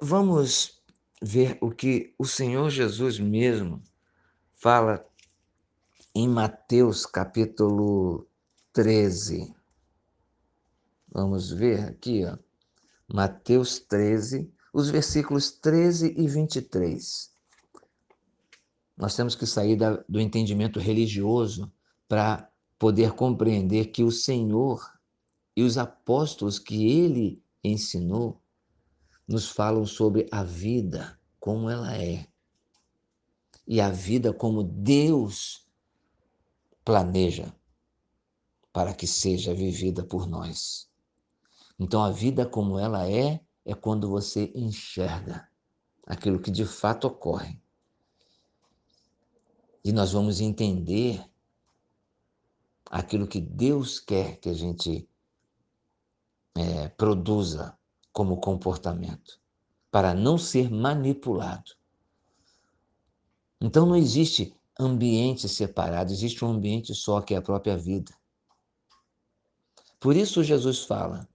Vamos 0.00 0.82
ver 1.22 1.56
o 1.60 1.70
que 1.70 2.12
o 2.18 2.26
Senhor 2.26 2.68
Jesus 2.68 3.20
mesmo 3.20 3.80
fala 4.52 5.06
em 6.12 6.28
Mateus 6.28 7.06
capítulo 7.06 8.26
13. 8.72 9.54
Vamos 11.08 11.52
ver 11.52 11.84
aqui, 11.84 12.24
ó. 12.24 12.36
Mateus 13.06 13.78
13, 13.78 14.51
os 14.72 14.88
versículos 14.88 15.50
13 15.50 16.14
e 16.16 16.26
23. 16.26 17.30
Nós 18.96 19.14
temos 19.14 19.34
que 19.34 19.46
sair 19.46 19.76
da, 19.76 20.02
do 20.08 20.20
entendimento 20.20 20.78
religioso 20.80 21.72
para 22.08 22.50
poder 22.78 23.12
compreender 23.12 23.86
que 23.86 24.02
o 24.02 24.10
Senhor 24.10 24.92
e 25.56 25.62
os 25.62 25.76
apóstolos 25.76 26.58
que 26.58 26.90
ele 26.90 27.42
ensinou 27.62 28.40
nos 29.26 29.48
falam 29.48 29.86
sobre 29.86 30.26
a 30.30 30.42
vida 30.42 31.18
como 31.38 31.68
ela 31.68 31.96
é 31.96 32.26
e 33.66 33.80
a 33.80 33.90
vida 33.90 34.32
como 34.32 34.62
Deus 34.62 35.66
planeja 36.84 37.54
para 38.72 38.94
que 38.94 39.06
seja 39.06 39.54
vivida 39.54 40.02
por 40.02 40.26
nós. 40.26 40.88
Então, 41.78 42.02
a 42.02 42.10
vida 42.10 42.46
como 42.46 42.78
ela 42.78 43.08
é, 43.10 43.40
é 43.64 43.74
quando 43.74 44.08
você 44.08 44.52
enxerga 44.54 45.48
aquilo 46.06 46.40
que 46.40 46.50
de 46.50 46.64
fato 46.64 47.06
ocorre. 47.06 47.60
E 49.84 49.92
nós 49.92 50.12
vamos 50.12 50.40
entender 50.40 51.24
aquilo 52.86 53.26
que 53.26 53.40
Deus 53.40 53.98
quer 53.98 54.36
que 54.36 54.48
a 54.48 54.54
gente 54.54 55.08
é, 56.54 56.88
produza 56.88 57.76
como 58.12 58.40
comportamento, 58.40 59.40
para 59.90 60.12
não 60.14 60.36
ser 60.36 60.70
manipulado. 60.70 61.72
Então 63.60 63.86
não 63.86 63.96
existe 63.96 64.54
ambiente 64.78 65.48
separado, 65.48 66.12
existe 66.12 66.44
um 66.44 66.48
ambiente 66.48 66.94
só 66.94 67.20
que 67.20 67.34
é 67.34 67.38
a 67.38 67.42
própria 67.42 67.76
vida. 67.76 68.12
Por 69.98 70.16
isso 70.16 70.42
Jesus 70.42 70.84
fala: 70.84 71.28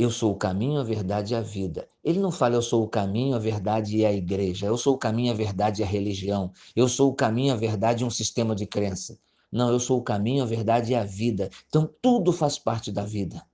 Eu 0.00 0.10
sou 0.10 0.32
o 0.32 0.34
caminho, 0.34 0.80
a 0.80 0.82
verdade 0.82 1.34
e 1.34 1.36
a 1.36 1.42
vida. 1.42 1.86
Ele 2.02 2.20
não 2.20 2.32
fala 2.32 2.54
eu 2.54 2.62
sou 2.62 2.82
o 2.82 2.88
caminho, 2.88 3.36
a 3.36 3.38
verdade 3.38 3.98
e 3.98 4.06
a 4.06 4.10
igreja. 4.10 4.64
Eu 4.64 4.78
sou 4.78 4.94
o 4.94 4.98
caminho, 4.98 5.30
a 5.30 5.36
verdade 5.36 5.82
e 5.82 5.84
a 5.84 5.86
religião. 5.86 6.54
Eu 6.74 6.88
sou 6.88 7.10
o 7.10 7.14
caminho, 7.14 7.52
a 7.52 7.56
verdade 7.56 8.02
e 8.02 8.06
um 8.06 8.08
sistema 8.08 8.56
de 8.56 8.66
crença. 8.66 9.18
Não, 9.52 9.70
eu 9.70 9.78
sou 9.78 9.98
o 9.98 10.02
caminho, 10.02 10.42
a 10.42 10.46
verdade 10.46 10.92
e 10.92 10.94
a 10.94 11.04
vida. 11.04 11.50
Então 11.68 11.86
tudo 12.00 12.32
faz 12.32 12.58
parte 12.58 12.90
da 12.90 13.04
vida. 13.04 13.44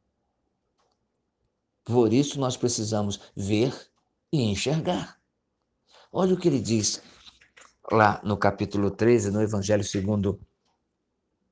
Por 1.84 2.12
isso 2.12 2.38
nós 2.38 2.56
precisamos 2.56 3.18
ver 3.34 3.74
e 4.32 4.40
enxergar. 4.42 5.18
Olha 6.12 6.34
o 6.34 6.38
que 6.38 6.46
ele 6.46 6.60
diz 6.60 7.02
lá 7.90 8.20
no 8.22 8.36
capítulo 8.36 8.92
13, 8.92 9.32
no 9.32 9.42
Evangelho 9.42 9.82
segundo 9.82 10.38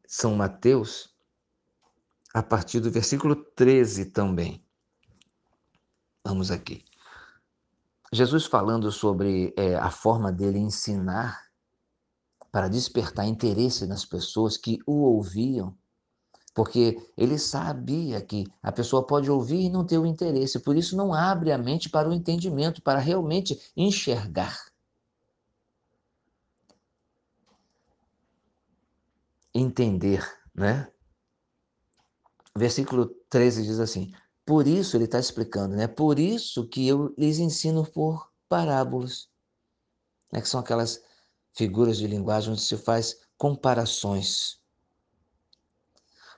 São 0.07 0.37
Mateus, 0.37 1.13
a 2.33 2.45
partir 2.45 2.79
do 2.79 2.93
versículo 2.93 3.35
13 3.35 4.05
também. 4.13 4.64
Vamos 6.27 6.51
aqui. 6.51 6.83
Jesus 8.11 8.47
falando 8.47 8.91
sobre 8.91 9.53
é, 9.57 9.75
a 9.75 9.91
forma 9.91 10.33
dele 10.33 10.59
ensinar 10.59 11.45
para 12.51 12.69
despertar 12.69 13.27
interesse 13.27 13.87
nas 13.87 14.05
pessoas 14.05 14.57
que 14.57 14.79
o 14.87 15.03
ouviam, 15.03 15.77
porque 16.55 16.97
ele 17.17 17.39
sabia 17.39 18.23
que 18.23 18.47
a 18.63 18.71
pessoa 18.71 19.05
pode 19.05 19.31
ouvir 19.31 19.63
e 19.63 19.69
não 19.69 19.85
ter 19.85 19.99
o 19.99 20.07
interesse, 20.07 20.61
por 20.61 20.77
isso 20.77 20.97
não 20.97 21.13
abre 21.13 21.51
a 21.51 21.59
mente 21.59 21.91
para 21.91 22.09
o 22.09 22.13
entendimento, 22.13 22.81
para 22.81 23.01
realmente 23.01 23.61
enxergar. 23.77 24.73
Entender, 29.53 30.25
né? 30.55 30.89
Versículo 32.57 33.07
13 33.29 33.65
diz 33.65 33.81
assim: 33.81 34.15
Por 34.45 34.67
isso, 34.67 34.97
ele 34.97 35.05
está 35.05 35.19
explicando, 35.19 35.75
né? 35.75 35.87
Por 35.87 36.19
isso 36.19 36.69
que 36.69 36.87
eu 36.87 37.15
lhes 37.17 37.39
ensino 37.39 37.87
por 37.87 38.31
parábolas, 38.49 39.29
né? 40.31 40.41
que 40.41 40.49
são 40.49 40.61
aquelas 40.61 41.03
figuras 41.55 41.97
de 41.97 42.07
linguagem 42.07 42.53
onde 42.53 42.61
se 42.61 42.77
faz 42.77 43.21
comparações. 43.39 44.61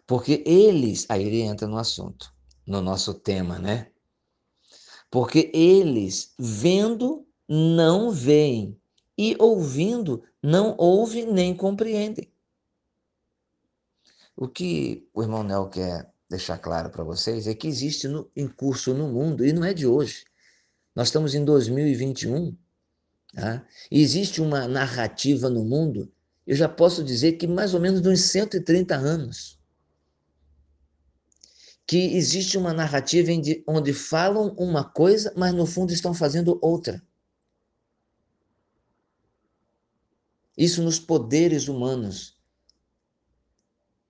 Porque 0.06 0.44
eles, 0.46 1.04
aí 1.08 1.24
ele 1.24 1.40
entra 1.40 1.66
no 1.66 1.78
assunto, 1.78 2.32
no 2.64 2.80
nosso 2.80 3.12
tema, 3.12 3.58
né? 3.58 3.90
Porque 5.10 5.50
eles, 5.52 6.32
vendo, 6.38 7.26
não 7.48 8.10
veem, 8.12 8.80
e 9.18 9.34
ouvindo, 9.38 10.22
não 10.42 10.76
ouvem 10.78 11.26
nem 11.26 11.56
compreendem. 11.56 12.30
O 14.36 14.46
que 14.46 15.08
o 15.14 15.22
irmão 15.22 15.42
Nel 15.42 15.68
quer 15.68 16.12
deixar 16.28 16.58
claro 16.58 16.90
para 16.90 17.04
vocês 17.04 17.46
é 17.46 17.54
que 17.54 17.68
existe 17.68 18.08
no, 18.08 18.30
em 18.34 18.48
curso 18.48 18.94
no 18.94 19.08
mundo, 19.08 19.44
e 19.44 19.52
não 19.52 19.64
é 19.64 19.72
de 19.72 19.86
hoje. 19.86 20.24
Nós 20.94 21.08
estamos 21.08 21.34
em 21.34 21.44
2021, 21.44 22.56
Tá? 23.36 23.66
Existe 23.90 24.40
uma 24.40 24.66
narrativa 24.66 25.50
no 25.50 25.62
mundo, 25.62 26.10
eu 26.46 26.56
já 26.56 26.66
posso 26.70 27.04
dizer 27.04 27.32
que 27.32 27.46
mais 27.46 27.74
ou 27.74 27.80
menos 27.80 28.00
uns 28.06 28.20
130 28.22 28.96
anos, 28.96 29.60
que 31.86 32.16
existe 32.16 32.56
uma 32.56 32.72
narrativa 32.72 33.30
onde 33.66 33.92
falam 33.92 34.54
uma 34.58 34.82
coisa, 34.82 35.34
mas 35.36 35.52
no 35.52 35.66
fundo 35.66 35.92
estão 35.92 36.14
fazendo 36.14 36.58
outra. 36.62 37.02
Isso 40.56 40.82
nos 40.82 40.98
poderes 40.98 41.68
humanos, 41.68 42.38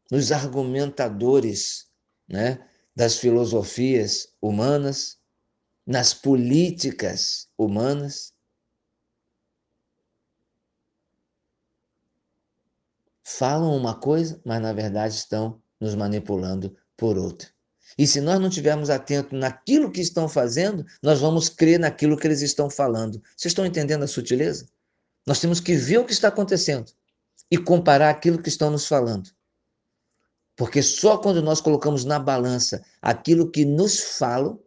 nos 0.09 0.31
argumentadores 0.31 1.91
né, 2.29 2.67
das 2.95 3.19
filosofias 3.19 4.29
humanas, 4.41 5.19
nas 5.87 6.13
políticas 6.13 7.49
humanas. 7.57 8.35
falam 13.27 13.77
uma 13.77 13.93
coisa, 13.99 14.41
mas 14.45 14.63
na 14.63 14.73
verdade 14.73 15.15
estão 15.15 15.61
nos 15.81 15.97
manipulando 15.97 16.77
por 16.97 17.19
outra. 17.19 17.49
E 17.99 18.07
se 18.07 18.21
nós 18.21 18.39
não 18.39 18.49
estivermos 18.49 18.89
atentos 18.89 19.37
naquilo 19.37 19.91
que 19.91 20.01
estão 20.01 20.29
fazendo, 20.29 20.87
nós 21.03 21.21
vamos 21.21 21.49
crer 21.49 21.81
naquilo 21.81 22.17
que 22.17 22.27
eles 22.27 22.41
estão 22.41 22.71
falando. 22.71 23.21
Vocês 23.37 23.51
estão 23.51 23.67
entendendo 23.67 24.05
a 24.05 24.09
sutileza? 24.09 24.69
Nós 25.27 25.41
temos 25.41 25.59
que 25.59 25.75
ver 25.75 25.99
o 25.99 26.05
que 26.05 26.13
está 26.13 26.29
acontecendo 26.29 26.93
e 27.51 27.59
comparar 27.59 28.11
aquilo 28.11 28.41
que 28.41 28.49
estão 28.49 28.71
nos 28.71 28.87
falando. 28.87 29.29
Porque 30.57 30.83
só 30.83 31.19
quando 31.19 31.43
nós 31.43 31.61
colocamos 31.61 32.05
na 32.05 32.19
balança 32.19 32.83
aquilo 33.01 33.51
que 33.51 33.65
nos 33.65 34.01
falam 34.01 34.59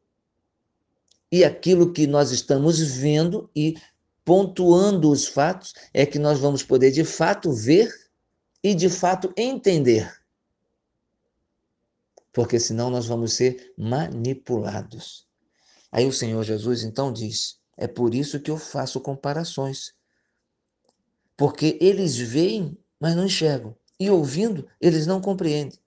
e 1.31 1.43
aquilo 1.43 1.91
que 1.91 2.05
nós 2.05 2.31
estamos 2.31 2.79
vendo 2.79 3.49
e 3.55 3.75
pontuando 4.23 5.09
os 5.09 5.27
fatos, 5.27 5.73
é 5.91 6.05
que 6.05 6.19
nós 6.19 6.39
vamos 6.39 6.61
poder 6.61 6.91
de 6.91 7.03
fato 7.03 7.51
ver 7.51 7.91
e 8.63 8.75
de 8.75 8.87
fato 8.87 9.33
entender. 9.35 10.15
Porque 12.31 12.59
senão 12.59 12.91
nós 12.91 13.07
vamos 13.07 13.33
ser 13.33 13.73
manipulados. 13.75 15.27
Aí 15.91 16.05
o 16.05 16.13
Senhor 16.13 16.43
Jesus 16.43 16.83
então 16.83 17.11
diz: 17.11 17.59
é 17.75 17.87
por 17.87 18.13
isso 18.13 18.39
que 18.39 18.51
eu 18.51 18.57
faço 18.57 19.01
comparações. 19.01 19.95
Porque 21.35 21.77
eles 21.81 22.15
veem, 22.17 22.77
mas 22.99 23.15
não 23.15 23.25
enxergam, 23.25 23.75
e 23.99 24.09
ouvindo, 24.09 24.65
eles 24.79 25.05
não 25.05 25.19
compreendem. 25.19 25.77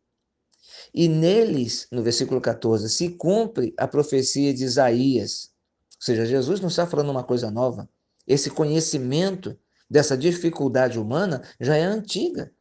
E 0.94 1.09
neles, 1.09 1.88
no 1.90 2.03
versículo 2.03 2.40
14, 2.40 2.88
se 2.90 3.11
cumpre 3.11 3.72
a 3.79 3.88
profecia 3.88 4.53
de 4.53 4.64
Isaías. 4.64 5.51
Ou 5.96 6.03
seja, 6.03 6.27
Jesus 6.27 6.61
não 6.61 6.68
está 6.68 6.87
falando 6.87 7.11
uma 7.11 7.25
coisa 7.25 7.51
nova. 7.51 7.88
Esse 8.27 8.51
conhecimento 8.51 9.59
dessa 9.88 10.16
dificuldade 10.16 10.98
humana 10.98 11.42
já 11.59 11.77
é 11.77 11.83
antiga. 11.83 12.53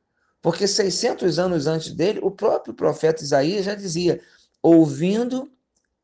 Porque 0.42 0.68
600 0.68 1.38
anos 1.38 1.68
antes 1.68 1.94
dele, 1.94 2.20
o 2.24 2.32
próprio 2.32 2.74
profeta 2.74 3.24
Isaías 3.24 3.66
já 3.66 3.76
dizia: 3.76 4.22
ouvindo, 4.62 5.52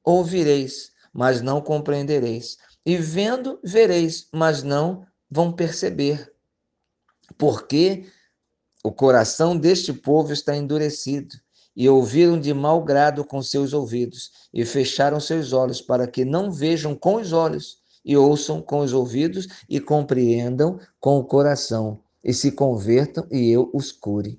ouvireis, 0.04 0.92
mas 1.12 1.42
não 1.42 1.62
compreendereis, 1.62 2.58
e 2.86 2.98
vendo, 2.98 3.60
vereis, 3.64 4.28
mas 4.32 4.64
não 4.64 5.06
vão 5.30 5.52
perceber. 5.52 6.32
Porque 7.38 8.06
o 8.84 8.92
coração 8.92 9.58
deste 9.58 9.92
povo 9.94 10.34
está 10.34 10.56
endurecido, 10.56 11.36
e 11.76 11.88
ouviram 11.88 12.40
de 12.40 12.54
mau 12.54 12.84
grado 12.84 13.24
com 13.24 13.42
seus 13.42 13.74
ouvidos, 13.74 14.32
e 14.54 14.66
fecharam 14.66 15.20
seus 15.20 15.54
olhos, 15.54 15.82
para 15.82 16.08
que 16.08 16.26
não 16.26 16.52
vejam 16.52 16.96
com 16.96 17.16
os 17.16 17.34
olhos, 17.34 17.78
e 18.04 18.18
ouçam 18.18 18.62
com 18.62 18.80
os 18.80 18.94
ouvidos, 18.94 19.48
e 19.70 19.80
compreendam 19.80 20.80
com 21.00 21.18
o 21.18 21.24
coração 21.24 22.02
e 22.28 22.34
se 22.34 22.52
convertam 22.52 23.26
e 23.32 23.50
eu 23.50 23.72
os 23.74 23.92
cure. 23.92 24.38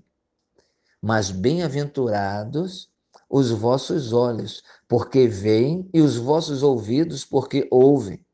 Mas 1.01 1.31
bem-aventurados 1.31 2.90
os 3.31 3.51
vossos 3.51 4.12
olhos, 4.12 4.62
porque 4.87 5.27
veem, 5.27 5.88
e 5.92 6.01
os 6.01 6.16
vossos 6.16 6.62
ouvidos, 6.62 7.24
porque 7.24 7.66
ouvem. 7.70 8.24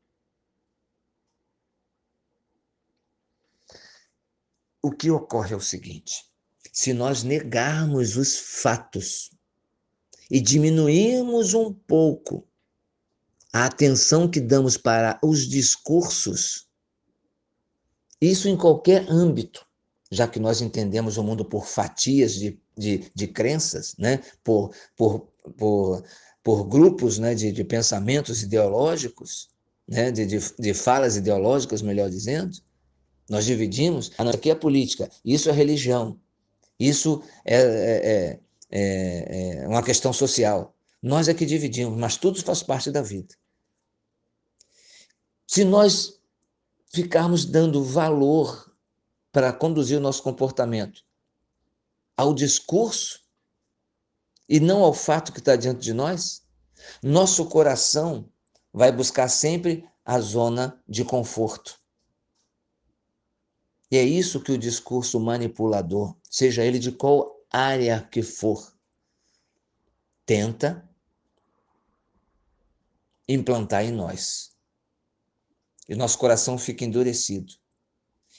O 4.85 4.91
que 4.91 5.09
ocorre 5.09 5.51
é 5.51 5.57
o 5.57 5.59
seguinte: 5.59 6.25
se 6.71 6.93
nós 6.93 7.23
negarmos 7.23 8.17
os 8.17 8.37
fatos 8.37 9.31
e 10.29 10.39
diminuirmos 10.39 11.55
um 11.55 11.73
pouco 11.73 12.47
a 13.51 13.65
atenção 13.65 14.29
que 14.29 14.39
damos 14.39 14.77
para 14.77 15.17
os 15.23 15.47
discursos, 15.47 16.67
isso 18.21 18.47
em 18.47 18.55
qualquer 18.55 19.09
âmbito, 19.09 19.65
já 20.11 20.27
que 20.27 20.39
nós 20.39 20.61
entendemos 20.61 21.17
o 21.17 21.23
mundo 21.23 21.43
por 21.43 21.65
fatias 21.65 22.35
de, 22.35 22.61
de, 22.77 23.11
de 23.11 23.27
crenças, 23.27 23.95
né? 23.97 24.21
por, 24.43 24.71
por, 24.95 25.21
por, 25.57 26.03
por 26.43 26.63
grupos 26.65 27.17
né? 27.17 27.33
de, 27.33 27.51
de 27.51 27.63
pensamentos 27.63 28.43
ideológicos, 28.43 29.49
né? 29.87 30.11
de, 30.11 30.27
de, 30.27 30.37
de 30.59 30.73
falas 30.75 31.17
ideológicas, 31.17 31.81
melhor 31.81 32.07
dizendo. 32.07 32.55
Nós 33.29 33.45
dividimos, 33.45 34.11
aqui 34.17 34.51
é 34.51 34.55
política, 34.55 35.09
isso 35.23 35.49
é 35.49 35.51
religião, 35.51 36.19
isso 36.79 37.23
é, 37.43 37.57
é, 37.57 38.39
é, 38.71 39.63
é 39.63 39.67
uma 39.67 39.83
questão 39.83 40.13
social. 40.13 40.75
Nós 41.01 41.27
é 41.27 41.33
que 41.33 41.45
dividimos, 41.45 41.97
mas 41.97 42.17
tudo 42.17 42.41
faz 42.43 42.61
parte 42.61 42.91
da 42.91 43.01
vida. 43.01 43.35
Se 45.47 45.63
nós 45.63 46.19
ficarmos 46.91 47.45
dando 47.45 47.83
valor 47.83 48.73
para 49.31 49.51
conduzir 49.53 49.97
o 49.97 50.01
nosso 50.01 50.23
comportamento 50.23 51.03
ao 52.15 52.33
discurso 52.33 53.19
e 54.47 54.59
não 54.59 54.83
ao 54.83 54.93
fato 54.93 55.31
que 55.31 55.39
está 55.39 55.55
diante 55.55 55.81
de 55.81 55.93
nós, 55.93 56.43
nosso 57.01 57.45
coração 57.45 58.29
vai 58.71 58.91
buscar 58.91 59.27
sempre 59.27 59.87
a 60.03 60.19
zona 60.19 60.81
de 60.87 61.03
conforto. 61.03 61.79
E 63.91 63.97
é 63.97 64.03
isso 64.03 64.41
que 64.41 64.51
o 64.51 64.57
discurso 64.57 65.19
manipulador, 65.19 66.15
seja 66.29 66.63
ele 66.63 66.79
de 66.79 66.91
qual 66.91 67.45
área 67.51 68.01
que 68.11 68.21
for, 68.23 68.73
tenta 70.25 70.87
implantar 73.27 73.83
em 73.83 73.91
nós 73.91 74.55
e 75.87 75.95
nosso 75.95 76.17
coração 76.17 76.57
fica 76.57 76.83
endurecido. 76.83 77.53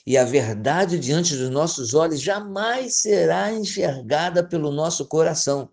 E 0.05 0.17
a 0.17 0.23
verdade 0.23 0.99
diante 0.99 1.35
dos 1.35 1.49
nossos 1.49 1.93
olhos 1.93 2.21
jamais 2.21 2.95
será 2.95 3.51
enxergada 3.51 4.47
pelo 4.47 4.71
nosso 4.71 5.05
coração. 5.07 5.71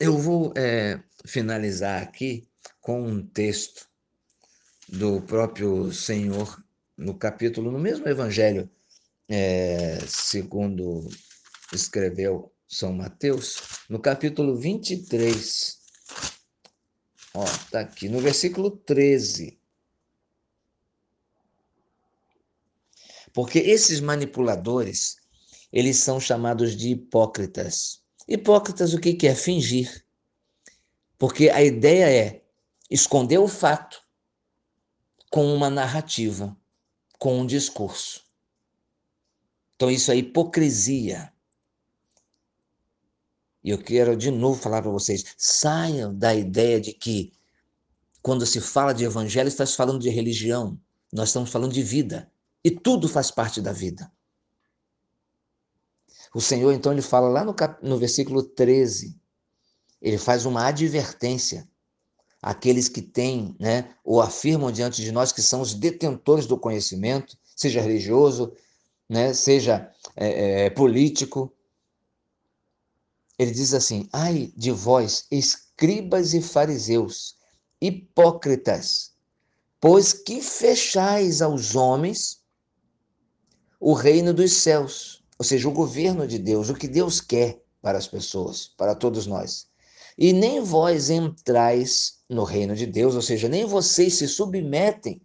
Eu 0.00 0.18
vou 0.18 0.52
é, 0.56 1.02
finalizar 1.24 2.02
aqui 2.02 2.48
com 2.80 3.02
um 3.02 3.26
texto 3.26 3.88
do 4.88 5.20
próprio 5.22 5.92
Senhor 5.92 6.62
no 6.96 7.14
capítulo, 7.14 7.70
no 7.70 7.78
mesmo 7.78 8.08
evangelho, 8.08 8.70
é, 9.28 9.98
segundo 10.06 11.08
escreveu 11.72 12.52
São 12.68 12.92
Mateus, 12.92 13.84
no 13.88 13.98
capítulo 13.98 14.56
23. 14.56 15.78
Ó, 17.34 17.44
tá 17.70 17.80
aqui, 17.80 18.08
no 18.08 18.20
versículo 18.20 18.70
13. 18.70 19.58
Porque 23.32 23.58
esses 23.58 23.98
manipuladores, 23.98 25.16
eles 25.72 25.96
são 25.96 26.20
chamados 26.20 26.76
de 26.76 26.90
hipócritas. 26.90 28.00
Hipócritas 28.28 28.94
o 28.94 29.00
que, 29.00 29.14
que 29.14 29.26
é? 29.26 29.34
Fingir. 29.34 30.04
Porque 31.18 31.50
a 31.50 31.62
ideia 31.62 32.08
é 32.08 32.44
esconder 32.88 33.38
o 33.38 33.48
fato 33.48 34.03
com 35.34 35.52
uma 35.52 35.68
narrativa, 35.68 36.56
com 37.18 37.40
um 37.40 37.44
discurso. 37.44 38.22
Então, 39.74 39.90
isso 39.90 40.12
é 40.12 40.16
hipocrisia. 40.16 41.32
E 43.64 43.70
eu 43.70 43.78
quero 43.78 44.16
de 44.16 44.30
novo 44.30 44.62
falar 44.62 44.80
para 44.80 44.92
vocês: 44.92 45.34
saiam 45.36 46.16
da 46.16 46.32
ideia 46.32 46.80
de 46.80 46.92
que, 46.92 47.32
quando 48.22 48.46
se 48.46 48.60
fala 48.60 48.94
de 48.94 49.02
evangelho, 49.02 49.48
está 49.48 49.66
se 49.66 49.74
falando 49.74 49.98
de 49.98 50.08
religião. 50.08 50.80
Nós 51.12 51.30
estamos 51.30 51.50
falando 51.50 51.72
de 51.72 51.82
vida. 51.82 52.30
E 52.62 52.70
tudo 52.70 53.08
faz 53.08 53.32
parte 53.32 53.60
da 53.60 53.72
vida. 53.72 54.12
O 56.32 56.40
Senhor, 56.40 56.72
então, 56.72 56.92
ele 56.92 57.02
fala 57.02 57.28
lá 57.28 57.44
no, 57.44 57.54
cap... 57.54 57.84
no 57.84 57.98
versículo 57.98 58.40
13, 58.40 59.20
ele 60.00 60.16
faz 60.16 60.46
uma 60.46 60.64
advertência 60.64 61.68
àqueles 62.44 62.88
que 62.88 63.00
têm, 63.00 63.56
né, 63.58 63.94
ou 64.04 64.20
afirmam 64.20 64.70
diante 64.70 65.02
de 65.02 65.10
nós 65.10 65.32
que 65.32 65.42
são 65.42 65.60
os 65.60 65.74
detentores 65.74 66.46
do 66.46 66.58
conhecimento, 66.58 67.36
seja 67.56 67.80
religioso, 67.80 68.52
né, 69.08 69.32
seja 69.32 69.90
é, 70.16 70.66
é, 70.66 70.70
político. 70.70 71.52
Ele 73.38 73.50
diz 73.50 73.72
assim: 73.72 74.08
ai 74.12 74.52
de 74.56 74.70
vós, 74.70 75.26
escribas 75.30 76.34
e 76.34 76.42
fariseus, 76.42 77.36
hipócritas, 77.80 79.12
pois 79.80 80.12
que 80.12 80.40
fechais 80.40 81.40
aos 81.40 81.74
homens 81.74 82.42
o 83.80 83.92
reino 83.92 84.32
dos 84.32 84.52
céus 84.52 85.24
ou 85.38 85.44
seja, 85.44 85.68
o 85.68 85.72
governo 85.72 86.26
de 86.26 86.38
Deus, 86.38 86.70
o 86.70 86.74
que 86.74 86.88
Deus 86.88 87.20
quer 87.20 87.62
para 87.82 87.98
as 87.98 88.06
pessoas, 88.06 88.68
para 88.76 88.94
todos 88.94 89.26
nós. 89.26 89.66
E 90.16 90.32
nem 90.32 90.60
vós 90.60 91.10
entrais 91.10 92.20
no 92.28 92.44
reino 92.44 92.74
de 92.74 92.86
Deus, 92.86 93.14
ou 93.14 93.22
seja, 93.22 93.48
nem 93.48 93.64
vocês 93.64 94.14
se 94.14 94.28
submetem 94.28 95.20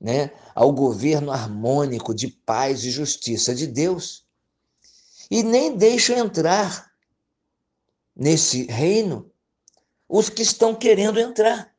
né, 0.00 0.30
ao 0.54 0.72
governo 0.72 1.30
harmônico 1.30 2.14
de 2.14 2.28
paz 2.28 2.84
e 2.84 2.90
justiça 2.90 3.54
de 3.54 3.66
Deus. 3.66 4.24
E 5.30 5.42
nem 5.42 5.76
deixam 5.76 6.16
entrar 6.16 6.90
nesse 8.16 8.64
reino 8.64 9.30
os 10.08 10.28
que 10.28 10.42
estão 10.42 10.74
querendo 10.74 11.20
entrar, 11.20 11.72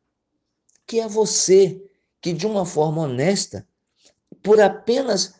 que 0.86 1.00
é 1.00 1.08
você 1.08 1.82
que, 2.21 2.32
de 2.32 2.45
uma 2.45 2.65
forma 2.65 3.02
honesta, 3.02 3.67
por 4.41 4.62
apenas 4.62 5.36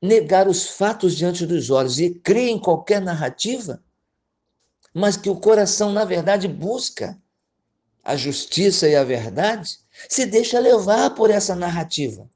negar 0.00 0.48
os 0.48 0.66
fatos 0.66 1.16
diante 1.16 1.44
dos 1.44 1.70
olhos 1.70 1.98
e 1.98 2.10
crer 2.10 2.48
em 2.48 2.58
qualquer 2.58 3.00
narrativa, 3.00 3.82
mas 4.92 5.16
que 5.16 5.30
o 5.30 5.36
coração, 5.36 5.92
na 5.92 6.04
verdade, 6.04 6.48
busca 6.48 7.20
a 8.02 8.16
justiça 8.16 8.88
e 8.88 8.96
a 8.96 9.04
verdade, 9.04 9.78
se 10.08 10.26
deixa 10.26 10.58
levar 10.58 11.10
por 11.10 11.30
essa 11.30 11.54
narrativa. 11.54 12.28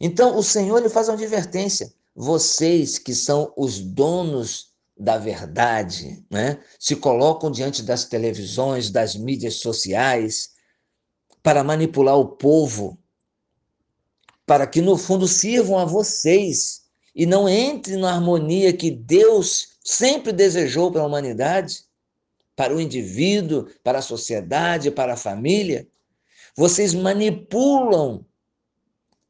Então, 0.00 0.36
o 0.36 0.42
Senhor 0.42 0.80
lhe 0.80 0.88
faz 0.88 1.08
uma 1.08 1.14
advertência. 1.14 1.92
Vocês 2.14 2.98
que 2.98 3.14
são 3.14 3.52
os 3.56 3.78
donos 3.78 4.72
da 4.96 5.18
verdade, 5.18 6.24
né, 6.30 6.58
se 6.78 6.96
colocam 6.96 7.50
diante 7.50 7.82
das 7.82 8.04
televisões, 8.04 8.90
das 8.90 9.14
mídias 9.14 9.56
sociais, 9.56 10.50
para 11.42 11.62
manipular 11.62 12.16
o 12.16 12.28
povo 12.28 12.98
para 14.46 14.66
que 14.66 14.80
no 14.80 14.96
fundo 14.96 15.26
sirvam 15.26 15.76
a 15.76 15.84
vocês 15.84 16.85
e 17.16 17.24
não 17.24 17.48
entrem 17.48 17.96
na 17.96 18.12
harmonia 18.12 18.76
que 18.76 18.90
Deus 18.90 19.78
sempre 19.82 20.34
desejou 20.34 20.92
para 20.92 21.00
a 21.00 21.06
humanidade, 21.06 21.86
para 22.54 22.76
o 22.76 22.80
indivíduo, 22.80 23.70
para 23.82 24.00
a 24.00 24.02
sociedade, 24.02 24.90
para 24.90 25.14
a 25.14 25.16
família. 25.16 25.88
Vocês 26.54 26.92
manipulam, 26.92 28.22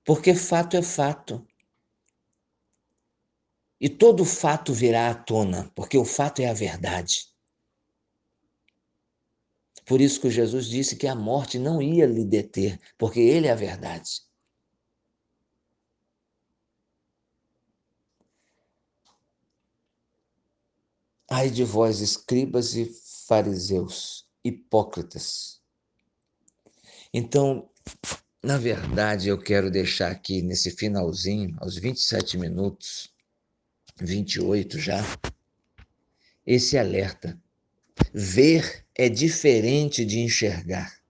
porque 0.04 0.34
fato 0.34 0.76
é 0.76 0.82
fato. 0.82 1.46
E 3.80 3.88
todo 3.88 4.24
fato 4.24 4.72
virá 4.72 5.10
à 5.10 5.14
tona, 5.14 5.70
porque 5.72 5.96
o 5.96 6.04
fato 6.04 6.40
é 6.40 6.48
a 6.48 6.54
verdade. 6.54 7.28
Por 9.84 10.00
isso 10.00 10.20
que 10.20 10.28
Jesus 10.28 10.66
disse 10.66 10.96
que 10.96 11.06
a 11.06 11.14
morte 11.14 11.56
não 11.56 11.80
ia 11.80 12.06
lhe 12.06 12.24
deter, 12.24 12.80
porque 12.98 13.20
ele 13.20 13.46
é 13.46 13.52
a 13.52 13.56
verdade. 13.56 14.25
Ai 21.28 21.50
de 21.50 21.64
vós, 21.64 22.00
escribas 22.00 22.76
e 22.76 22.88
fariseus, 23.26 24.24
hipócritas. 24.44 25.60
Então, 27.12 27.68
na 28.40 28.56
verdade, 28.56 29.28
eu 29.28 29.36
quero 29.36 29.68
deixar 29.68 30.12
aqui 30.12 30.40
nesse 30.40 30.70
finalzinho, 30.70 31.56
aos 31.58 31.76
27 31.76 32.38
minutos, 32.38 33.10
28 34.00 34.78
já, 34.78 35.04
esse 36.46 36.78
alerta. 36.78 37.36
Ver 38.14 38.86
é 38.94 39.08
diferente 39.08 40.04
de 40.04 40.20
enxergar. 40.20 41.00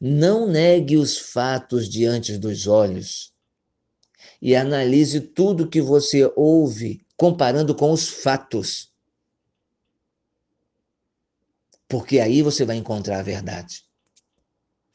Não 0.00 0.46
negue 0.46 0.96
os 0.96 1.18
fatos 1.18 1.88
diante 1.88 2.38
dos 2.38 2.68
olhos 2.68 3.32
e 4.40 4.54
analise 4.54 5.20
tudo 5.20 5.68
que 5.68 5.80
você 5.80 6.32
ouve 6.36 7.04
comparando 7.16 7.74
com 7.74 7.90
os 7.90 8.08
fatos 8.08 8.93
porque 11.88 12.18
aí 12.18 12.42
você 12.42 12.64
vai 12.64 12.76
encontrar 12.76 13.20
a 13.20 13.22
verdade. 13.22 13.84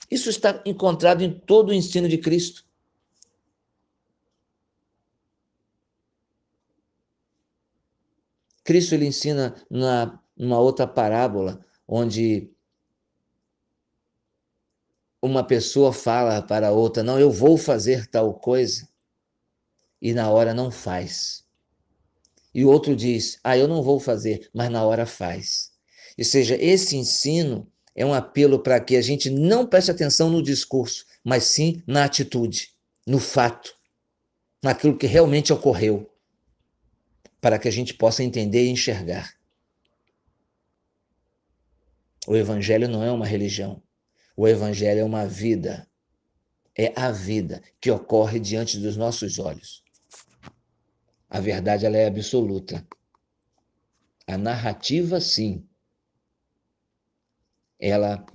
Isso 0.09 0.29
está 0.29 0.61
encontrado 0.65 1.21
em 1.21 1.31
todo 1.31 1.69
o 1.69 1.73
ensino 1.73 2.09
de 2.09 2.17
Cristo. 2.17 2.65
Cristo 8.63 8.93
ele 8.93 9.05
ensina 9.05 9.55
na, 9.69 10.19
numa 10.37 10.59
outra 10.59 10.87
parábola, 10.87 11.63
onde 11.87 12.51
uma 15.21 15.43
pessoa 15.43 15.91
fala 15.91 16.41
para 16.41 16.71
outra: 16.71 17.03
Não, 17.03 17.19
eu 17.19 17.31
vou 17.31 17.57
fazer 17.57 18.07
tal 18.07 18.33
coisa, 18.33 18.87
e 20.01 20.13
na 20.13 20.29
hora 20.29 20.53
não 20.53 20.71
faz. 20.71 21.45
E 22.53 22.63
o 22.63 22.69
outro 22.69 22.95
diz: 22.95 23.39
Ah, 23.43 23.57
eu 23.57 23.67
não 23.67 23.83
vou 23.83 23.99
fazer, 23.99 24.49
mas 24.53 24.69
na 24.69 24.83
hora 24.83 25.05
faz. 25.05 25.68
Ou 26.19 26.25
seja, 26.25 26.57
esse 26.61 26.97
ensino 26.97 27.65
é 27.95 28.05
um 28.05 28.13
apelo 28.13 28.59
para 28.59 28.77
que 28.77 28.97
a 28.97 29.01
gente 29.01 29.29
não 29.29 29.65
preste 29.65 29.89
atenção 29.89 30.29
no 30.29 30.43
discurso, 30.43 31.05
mas 31.23 31.45
sim 31.45 31.81
na 31.87 32.03
atitude, 32.03 32.73
no 33.07 33.19
fato, 33.19 33.73
naquilo 34.61 34.97
que 34.97 35.07
realmente 35.07 35.53
ocorreu, 35.53 36.13
para 37.39 37.57
que 37.57 37.69
a 37.69 37.71
gente 37.71 37.93
possa 37.93 38.21
entender 38.21 38.65
e 38.65 38.69
enxergar. 38.69 39.33
O 42.27 42.35
Evangelho 42.35 42.89
não 42.89 43.01
é 43.01 43.09
uma 43.09 43.25
religião, 43.25 43.81
o 44.35 44.45
Evangelho 44.45 44.99
é 44.99 45.03
uma 45.05 45.25
vida. 45.25 45.87
É 46.77 46.93
a 46.99 47.11
vida 47.11 47.63
que 47.79 47.89
ocorre 47.89 48.41
diante 48.41 48.77
dos 48.77 48.97
nossos 48.97 49.39
olhos. 49.39 49.83
A 51.29 51.39
verdade 51.39 51.85
ela 51.85 51.97
é 51.97 52.07
absoluta. 52.07 52.85
A 54.27 54.37
narrativa, 54.37 55.19
sim, 55.19 55.68
ela 57.79 58.25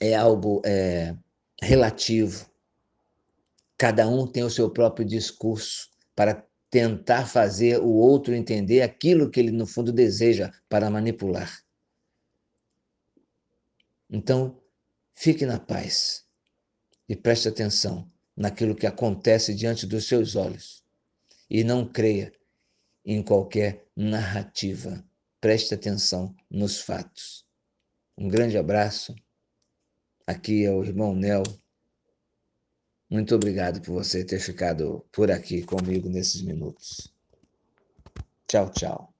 é 0.00 0.14
algo 0.14 0.62
é, 0.64 1.14
relativo. 1.60 2.48
Cada 3.76 4.08
um 4.08 4.26
tem 4.26 4.44
o 4.44 4.50
seu 4.50 4.70
próprio 4.70 5.06
discurso 5.06 5.90
para 6.14 6.46
tentar 6.70 7.26
fazer 7.26 7.80
o 7.80 7.88
outro 7.88 8.34
entender 8.34 8.82
aquilo 8.82 9.30
que 9.30 9.40
ele, 9.40 9.50
no 9.50 9.66
fundo, 9.66 9.92
deseja 9.92 10.52
para 10.68 10.90
manipular. 10.90 11.62
Então, 14.10 14.60
fique 15.14 15.44
na 15.44 15.58
paz 15.58 16.26
e 17.08 17.16
preste 17.16 17.48
atenção 17.48 18.10
naquilo 18.36 18.74
que 18.74 18.86
acontece 18.86 19.54
diante 19.54 19.86
dos 19.86 20.06
seus 20.06 20.36
olhos. 20.36 20.84
E 21.50 21.64
não 21.64 21.86
creia 21.86 22.32
em 23.04 23.22
qualquer 23.22 23.86
narrativa. 23.96 25.02
Preste 25.40 25.74
atenção 25.74 26.34
nos 26.50 26.80
fatos. 26.80 27.47
Um 28.20 28.26
grande 28.26 28.58
abraço. 28.58 29.14
Aqui 30.26 30.64
é 30.64 30.72
o 30.72 30.82
irmão 30.82 31.14
Nel. 31.14 31.44
Muito 33.08 33.32
obrigado 33.32 33.80
por 33.80 33.92
você 33.92 34.24
ter 34.24 34.40
ficado 34.40 35.06
por 35.12 35.30
aqui 35.30 35.62
comigo 35.62 36.08
nesses 36.08 36.42
minutos. 36.42 37.14
Tchau, 38.48 38.72
tchau. 38.72 39.14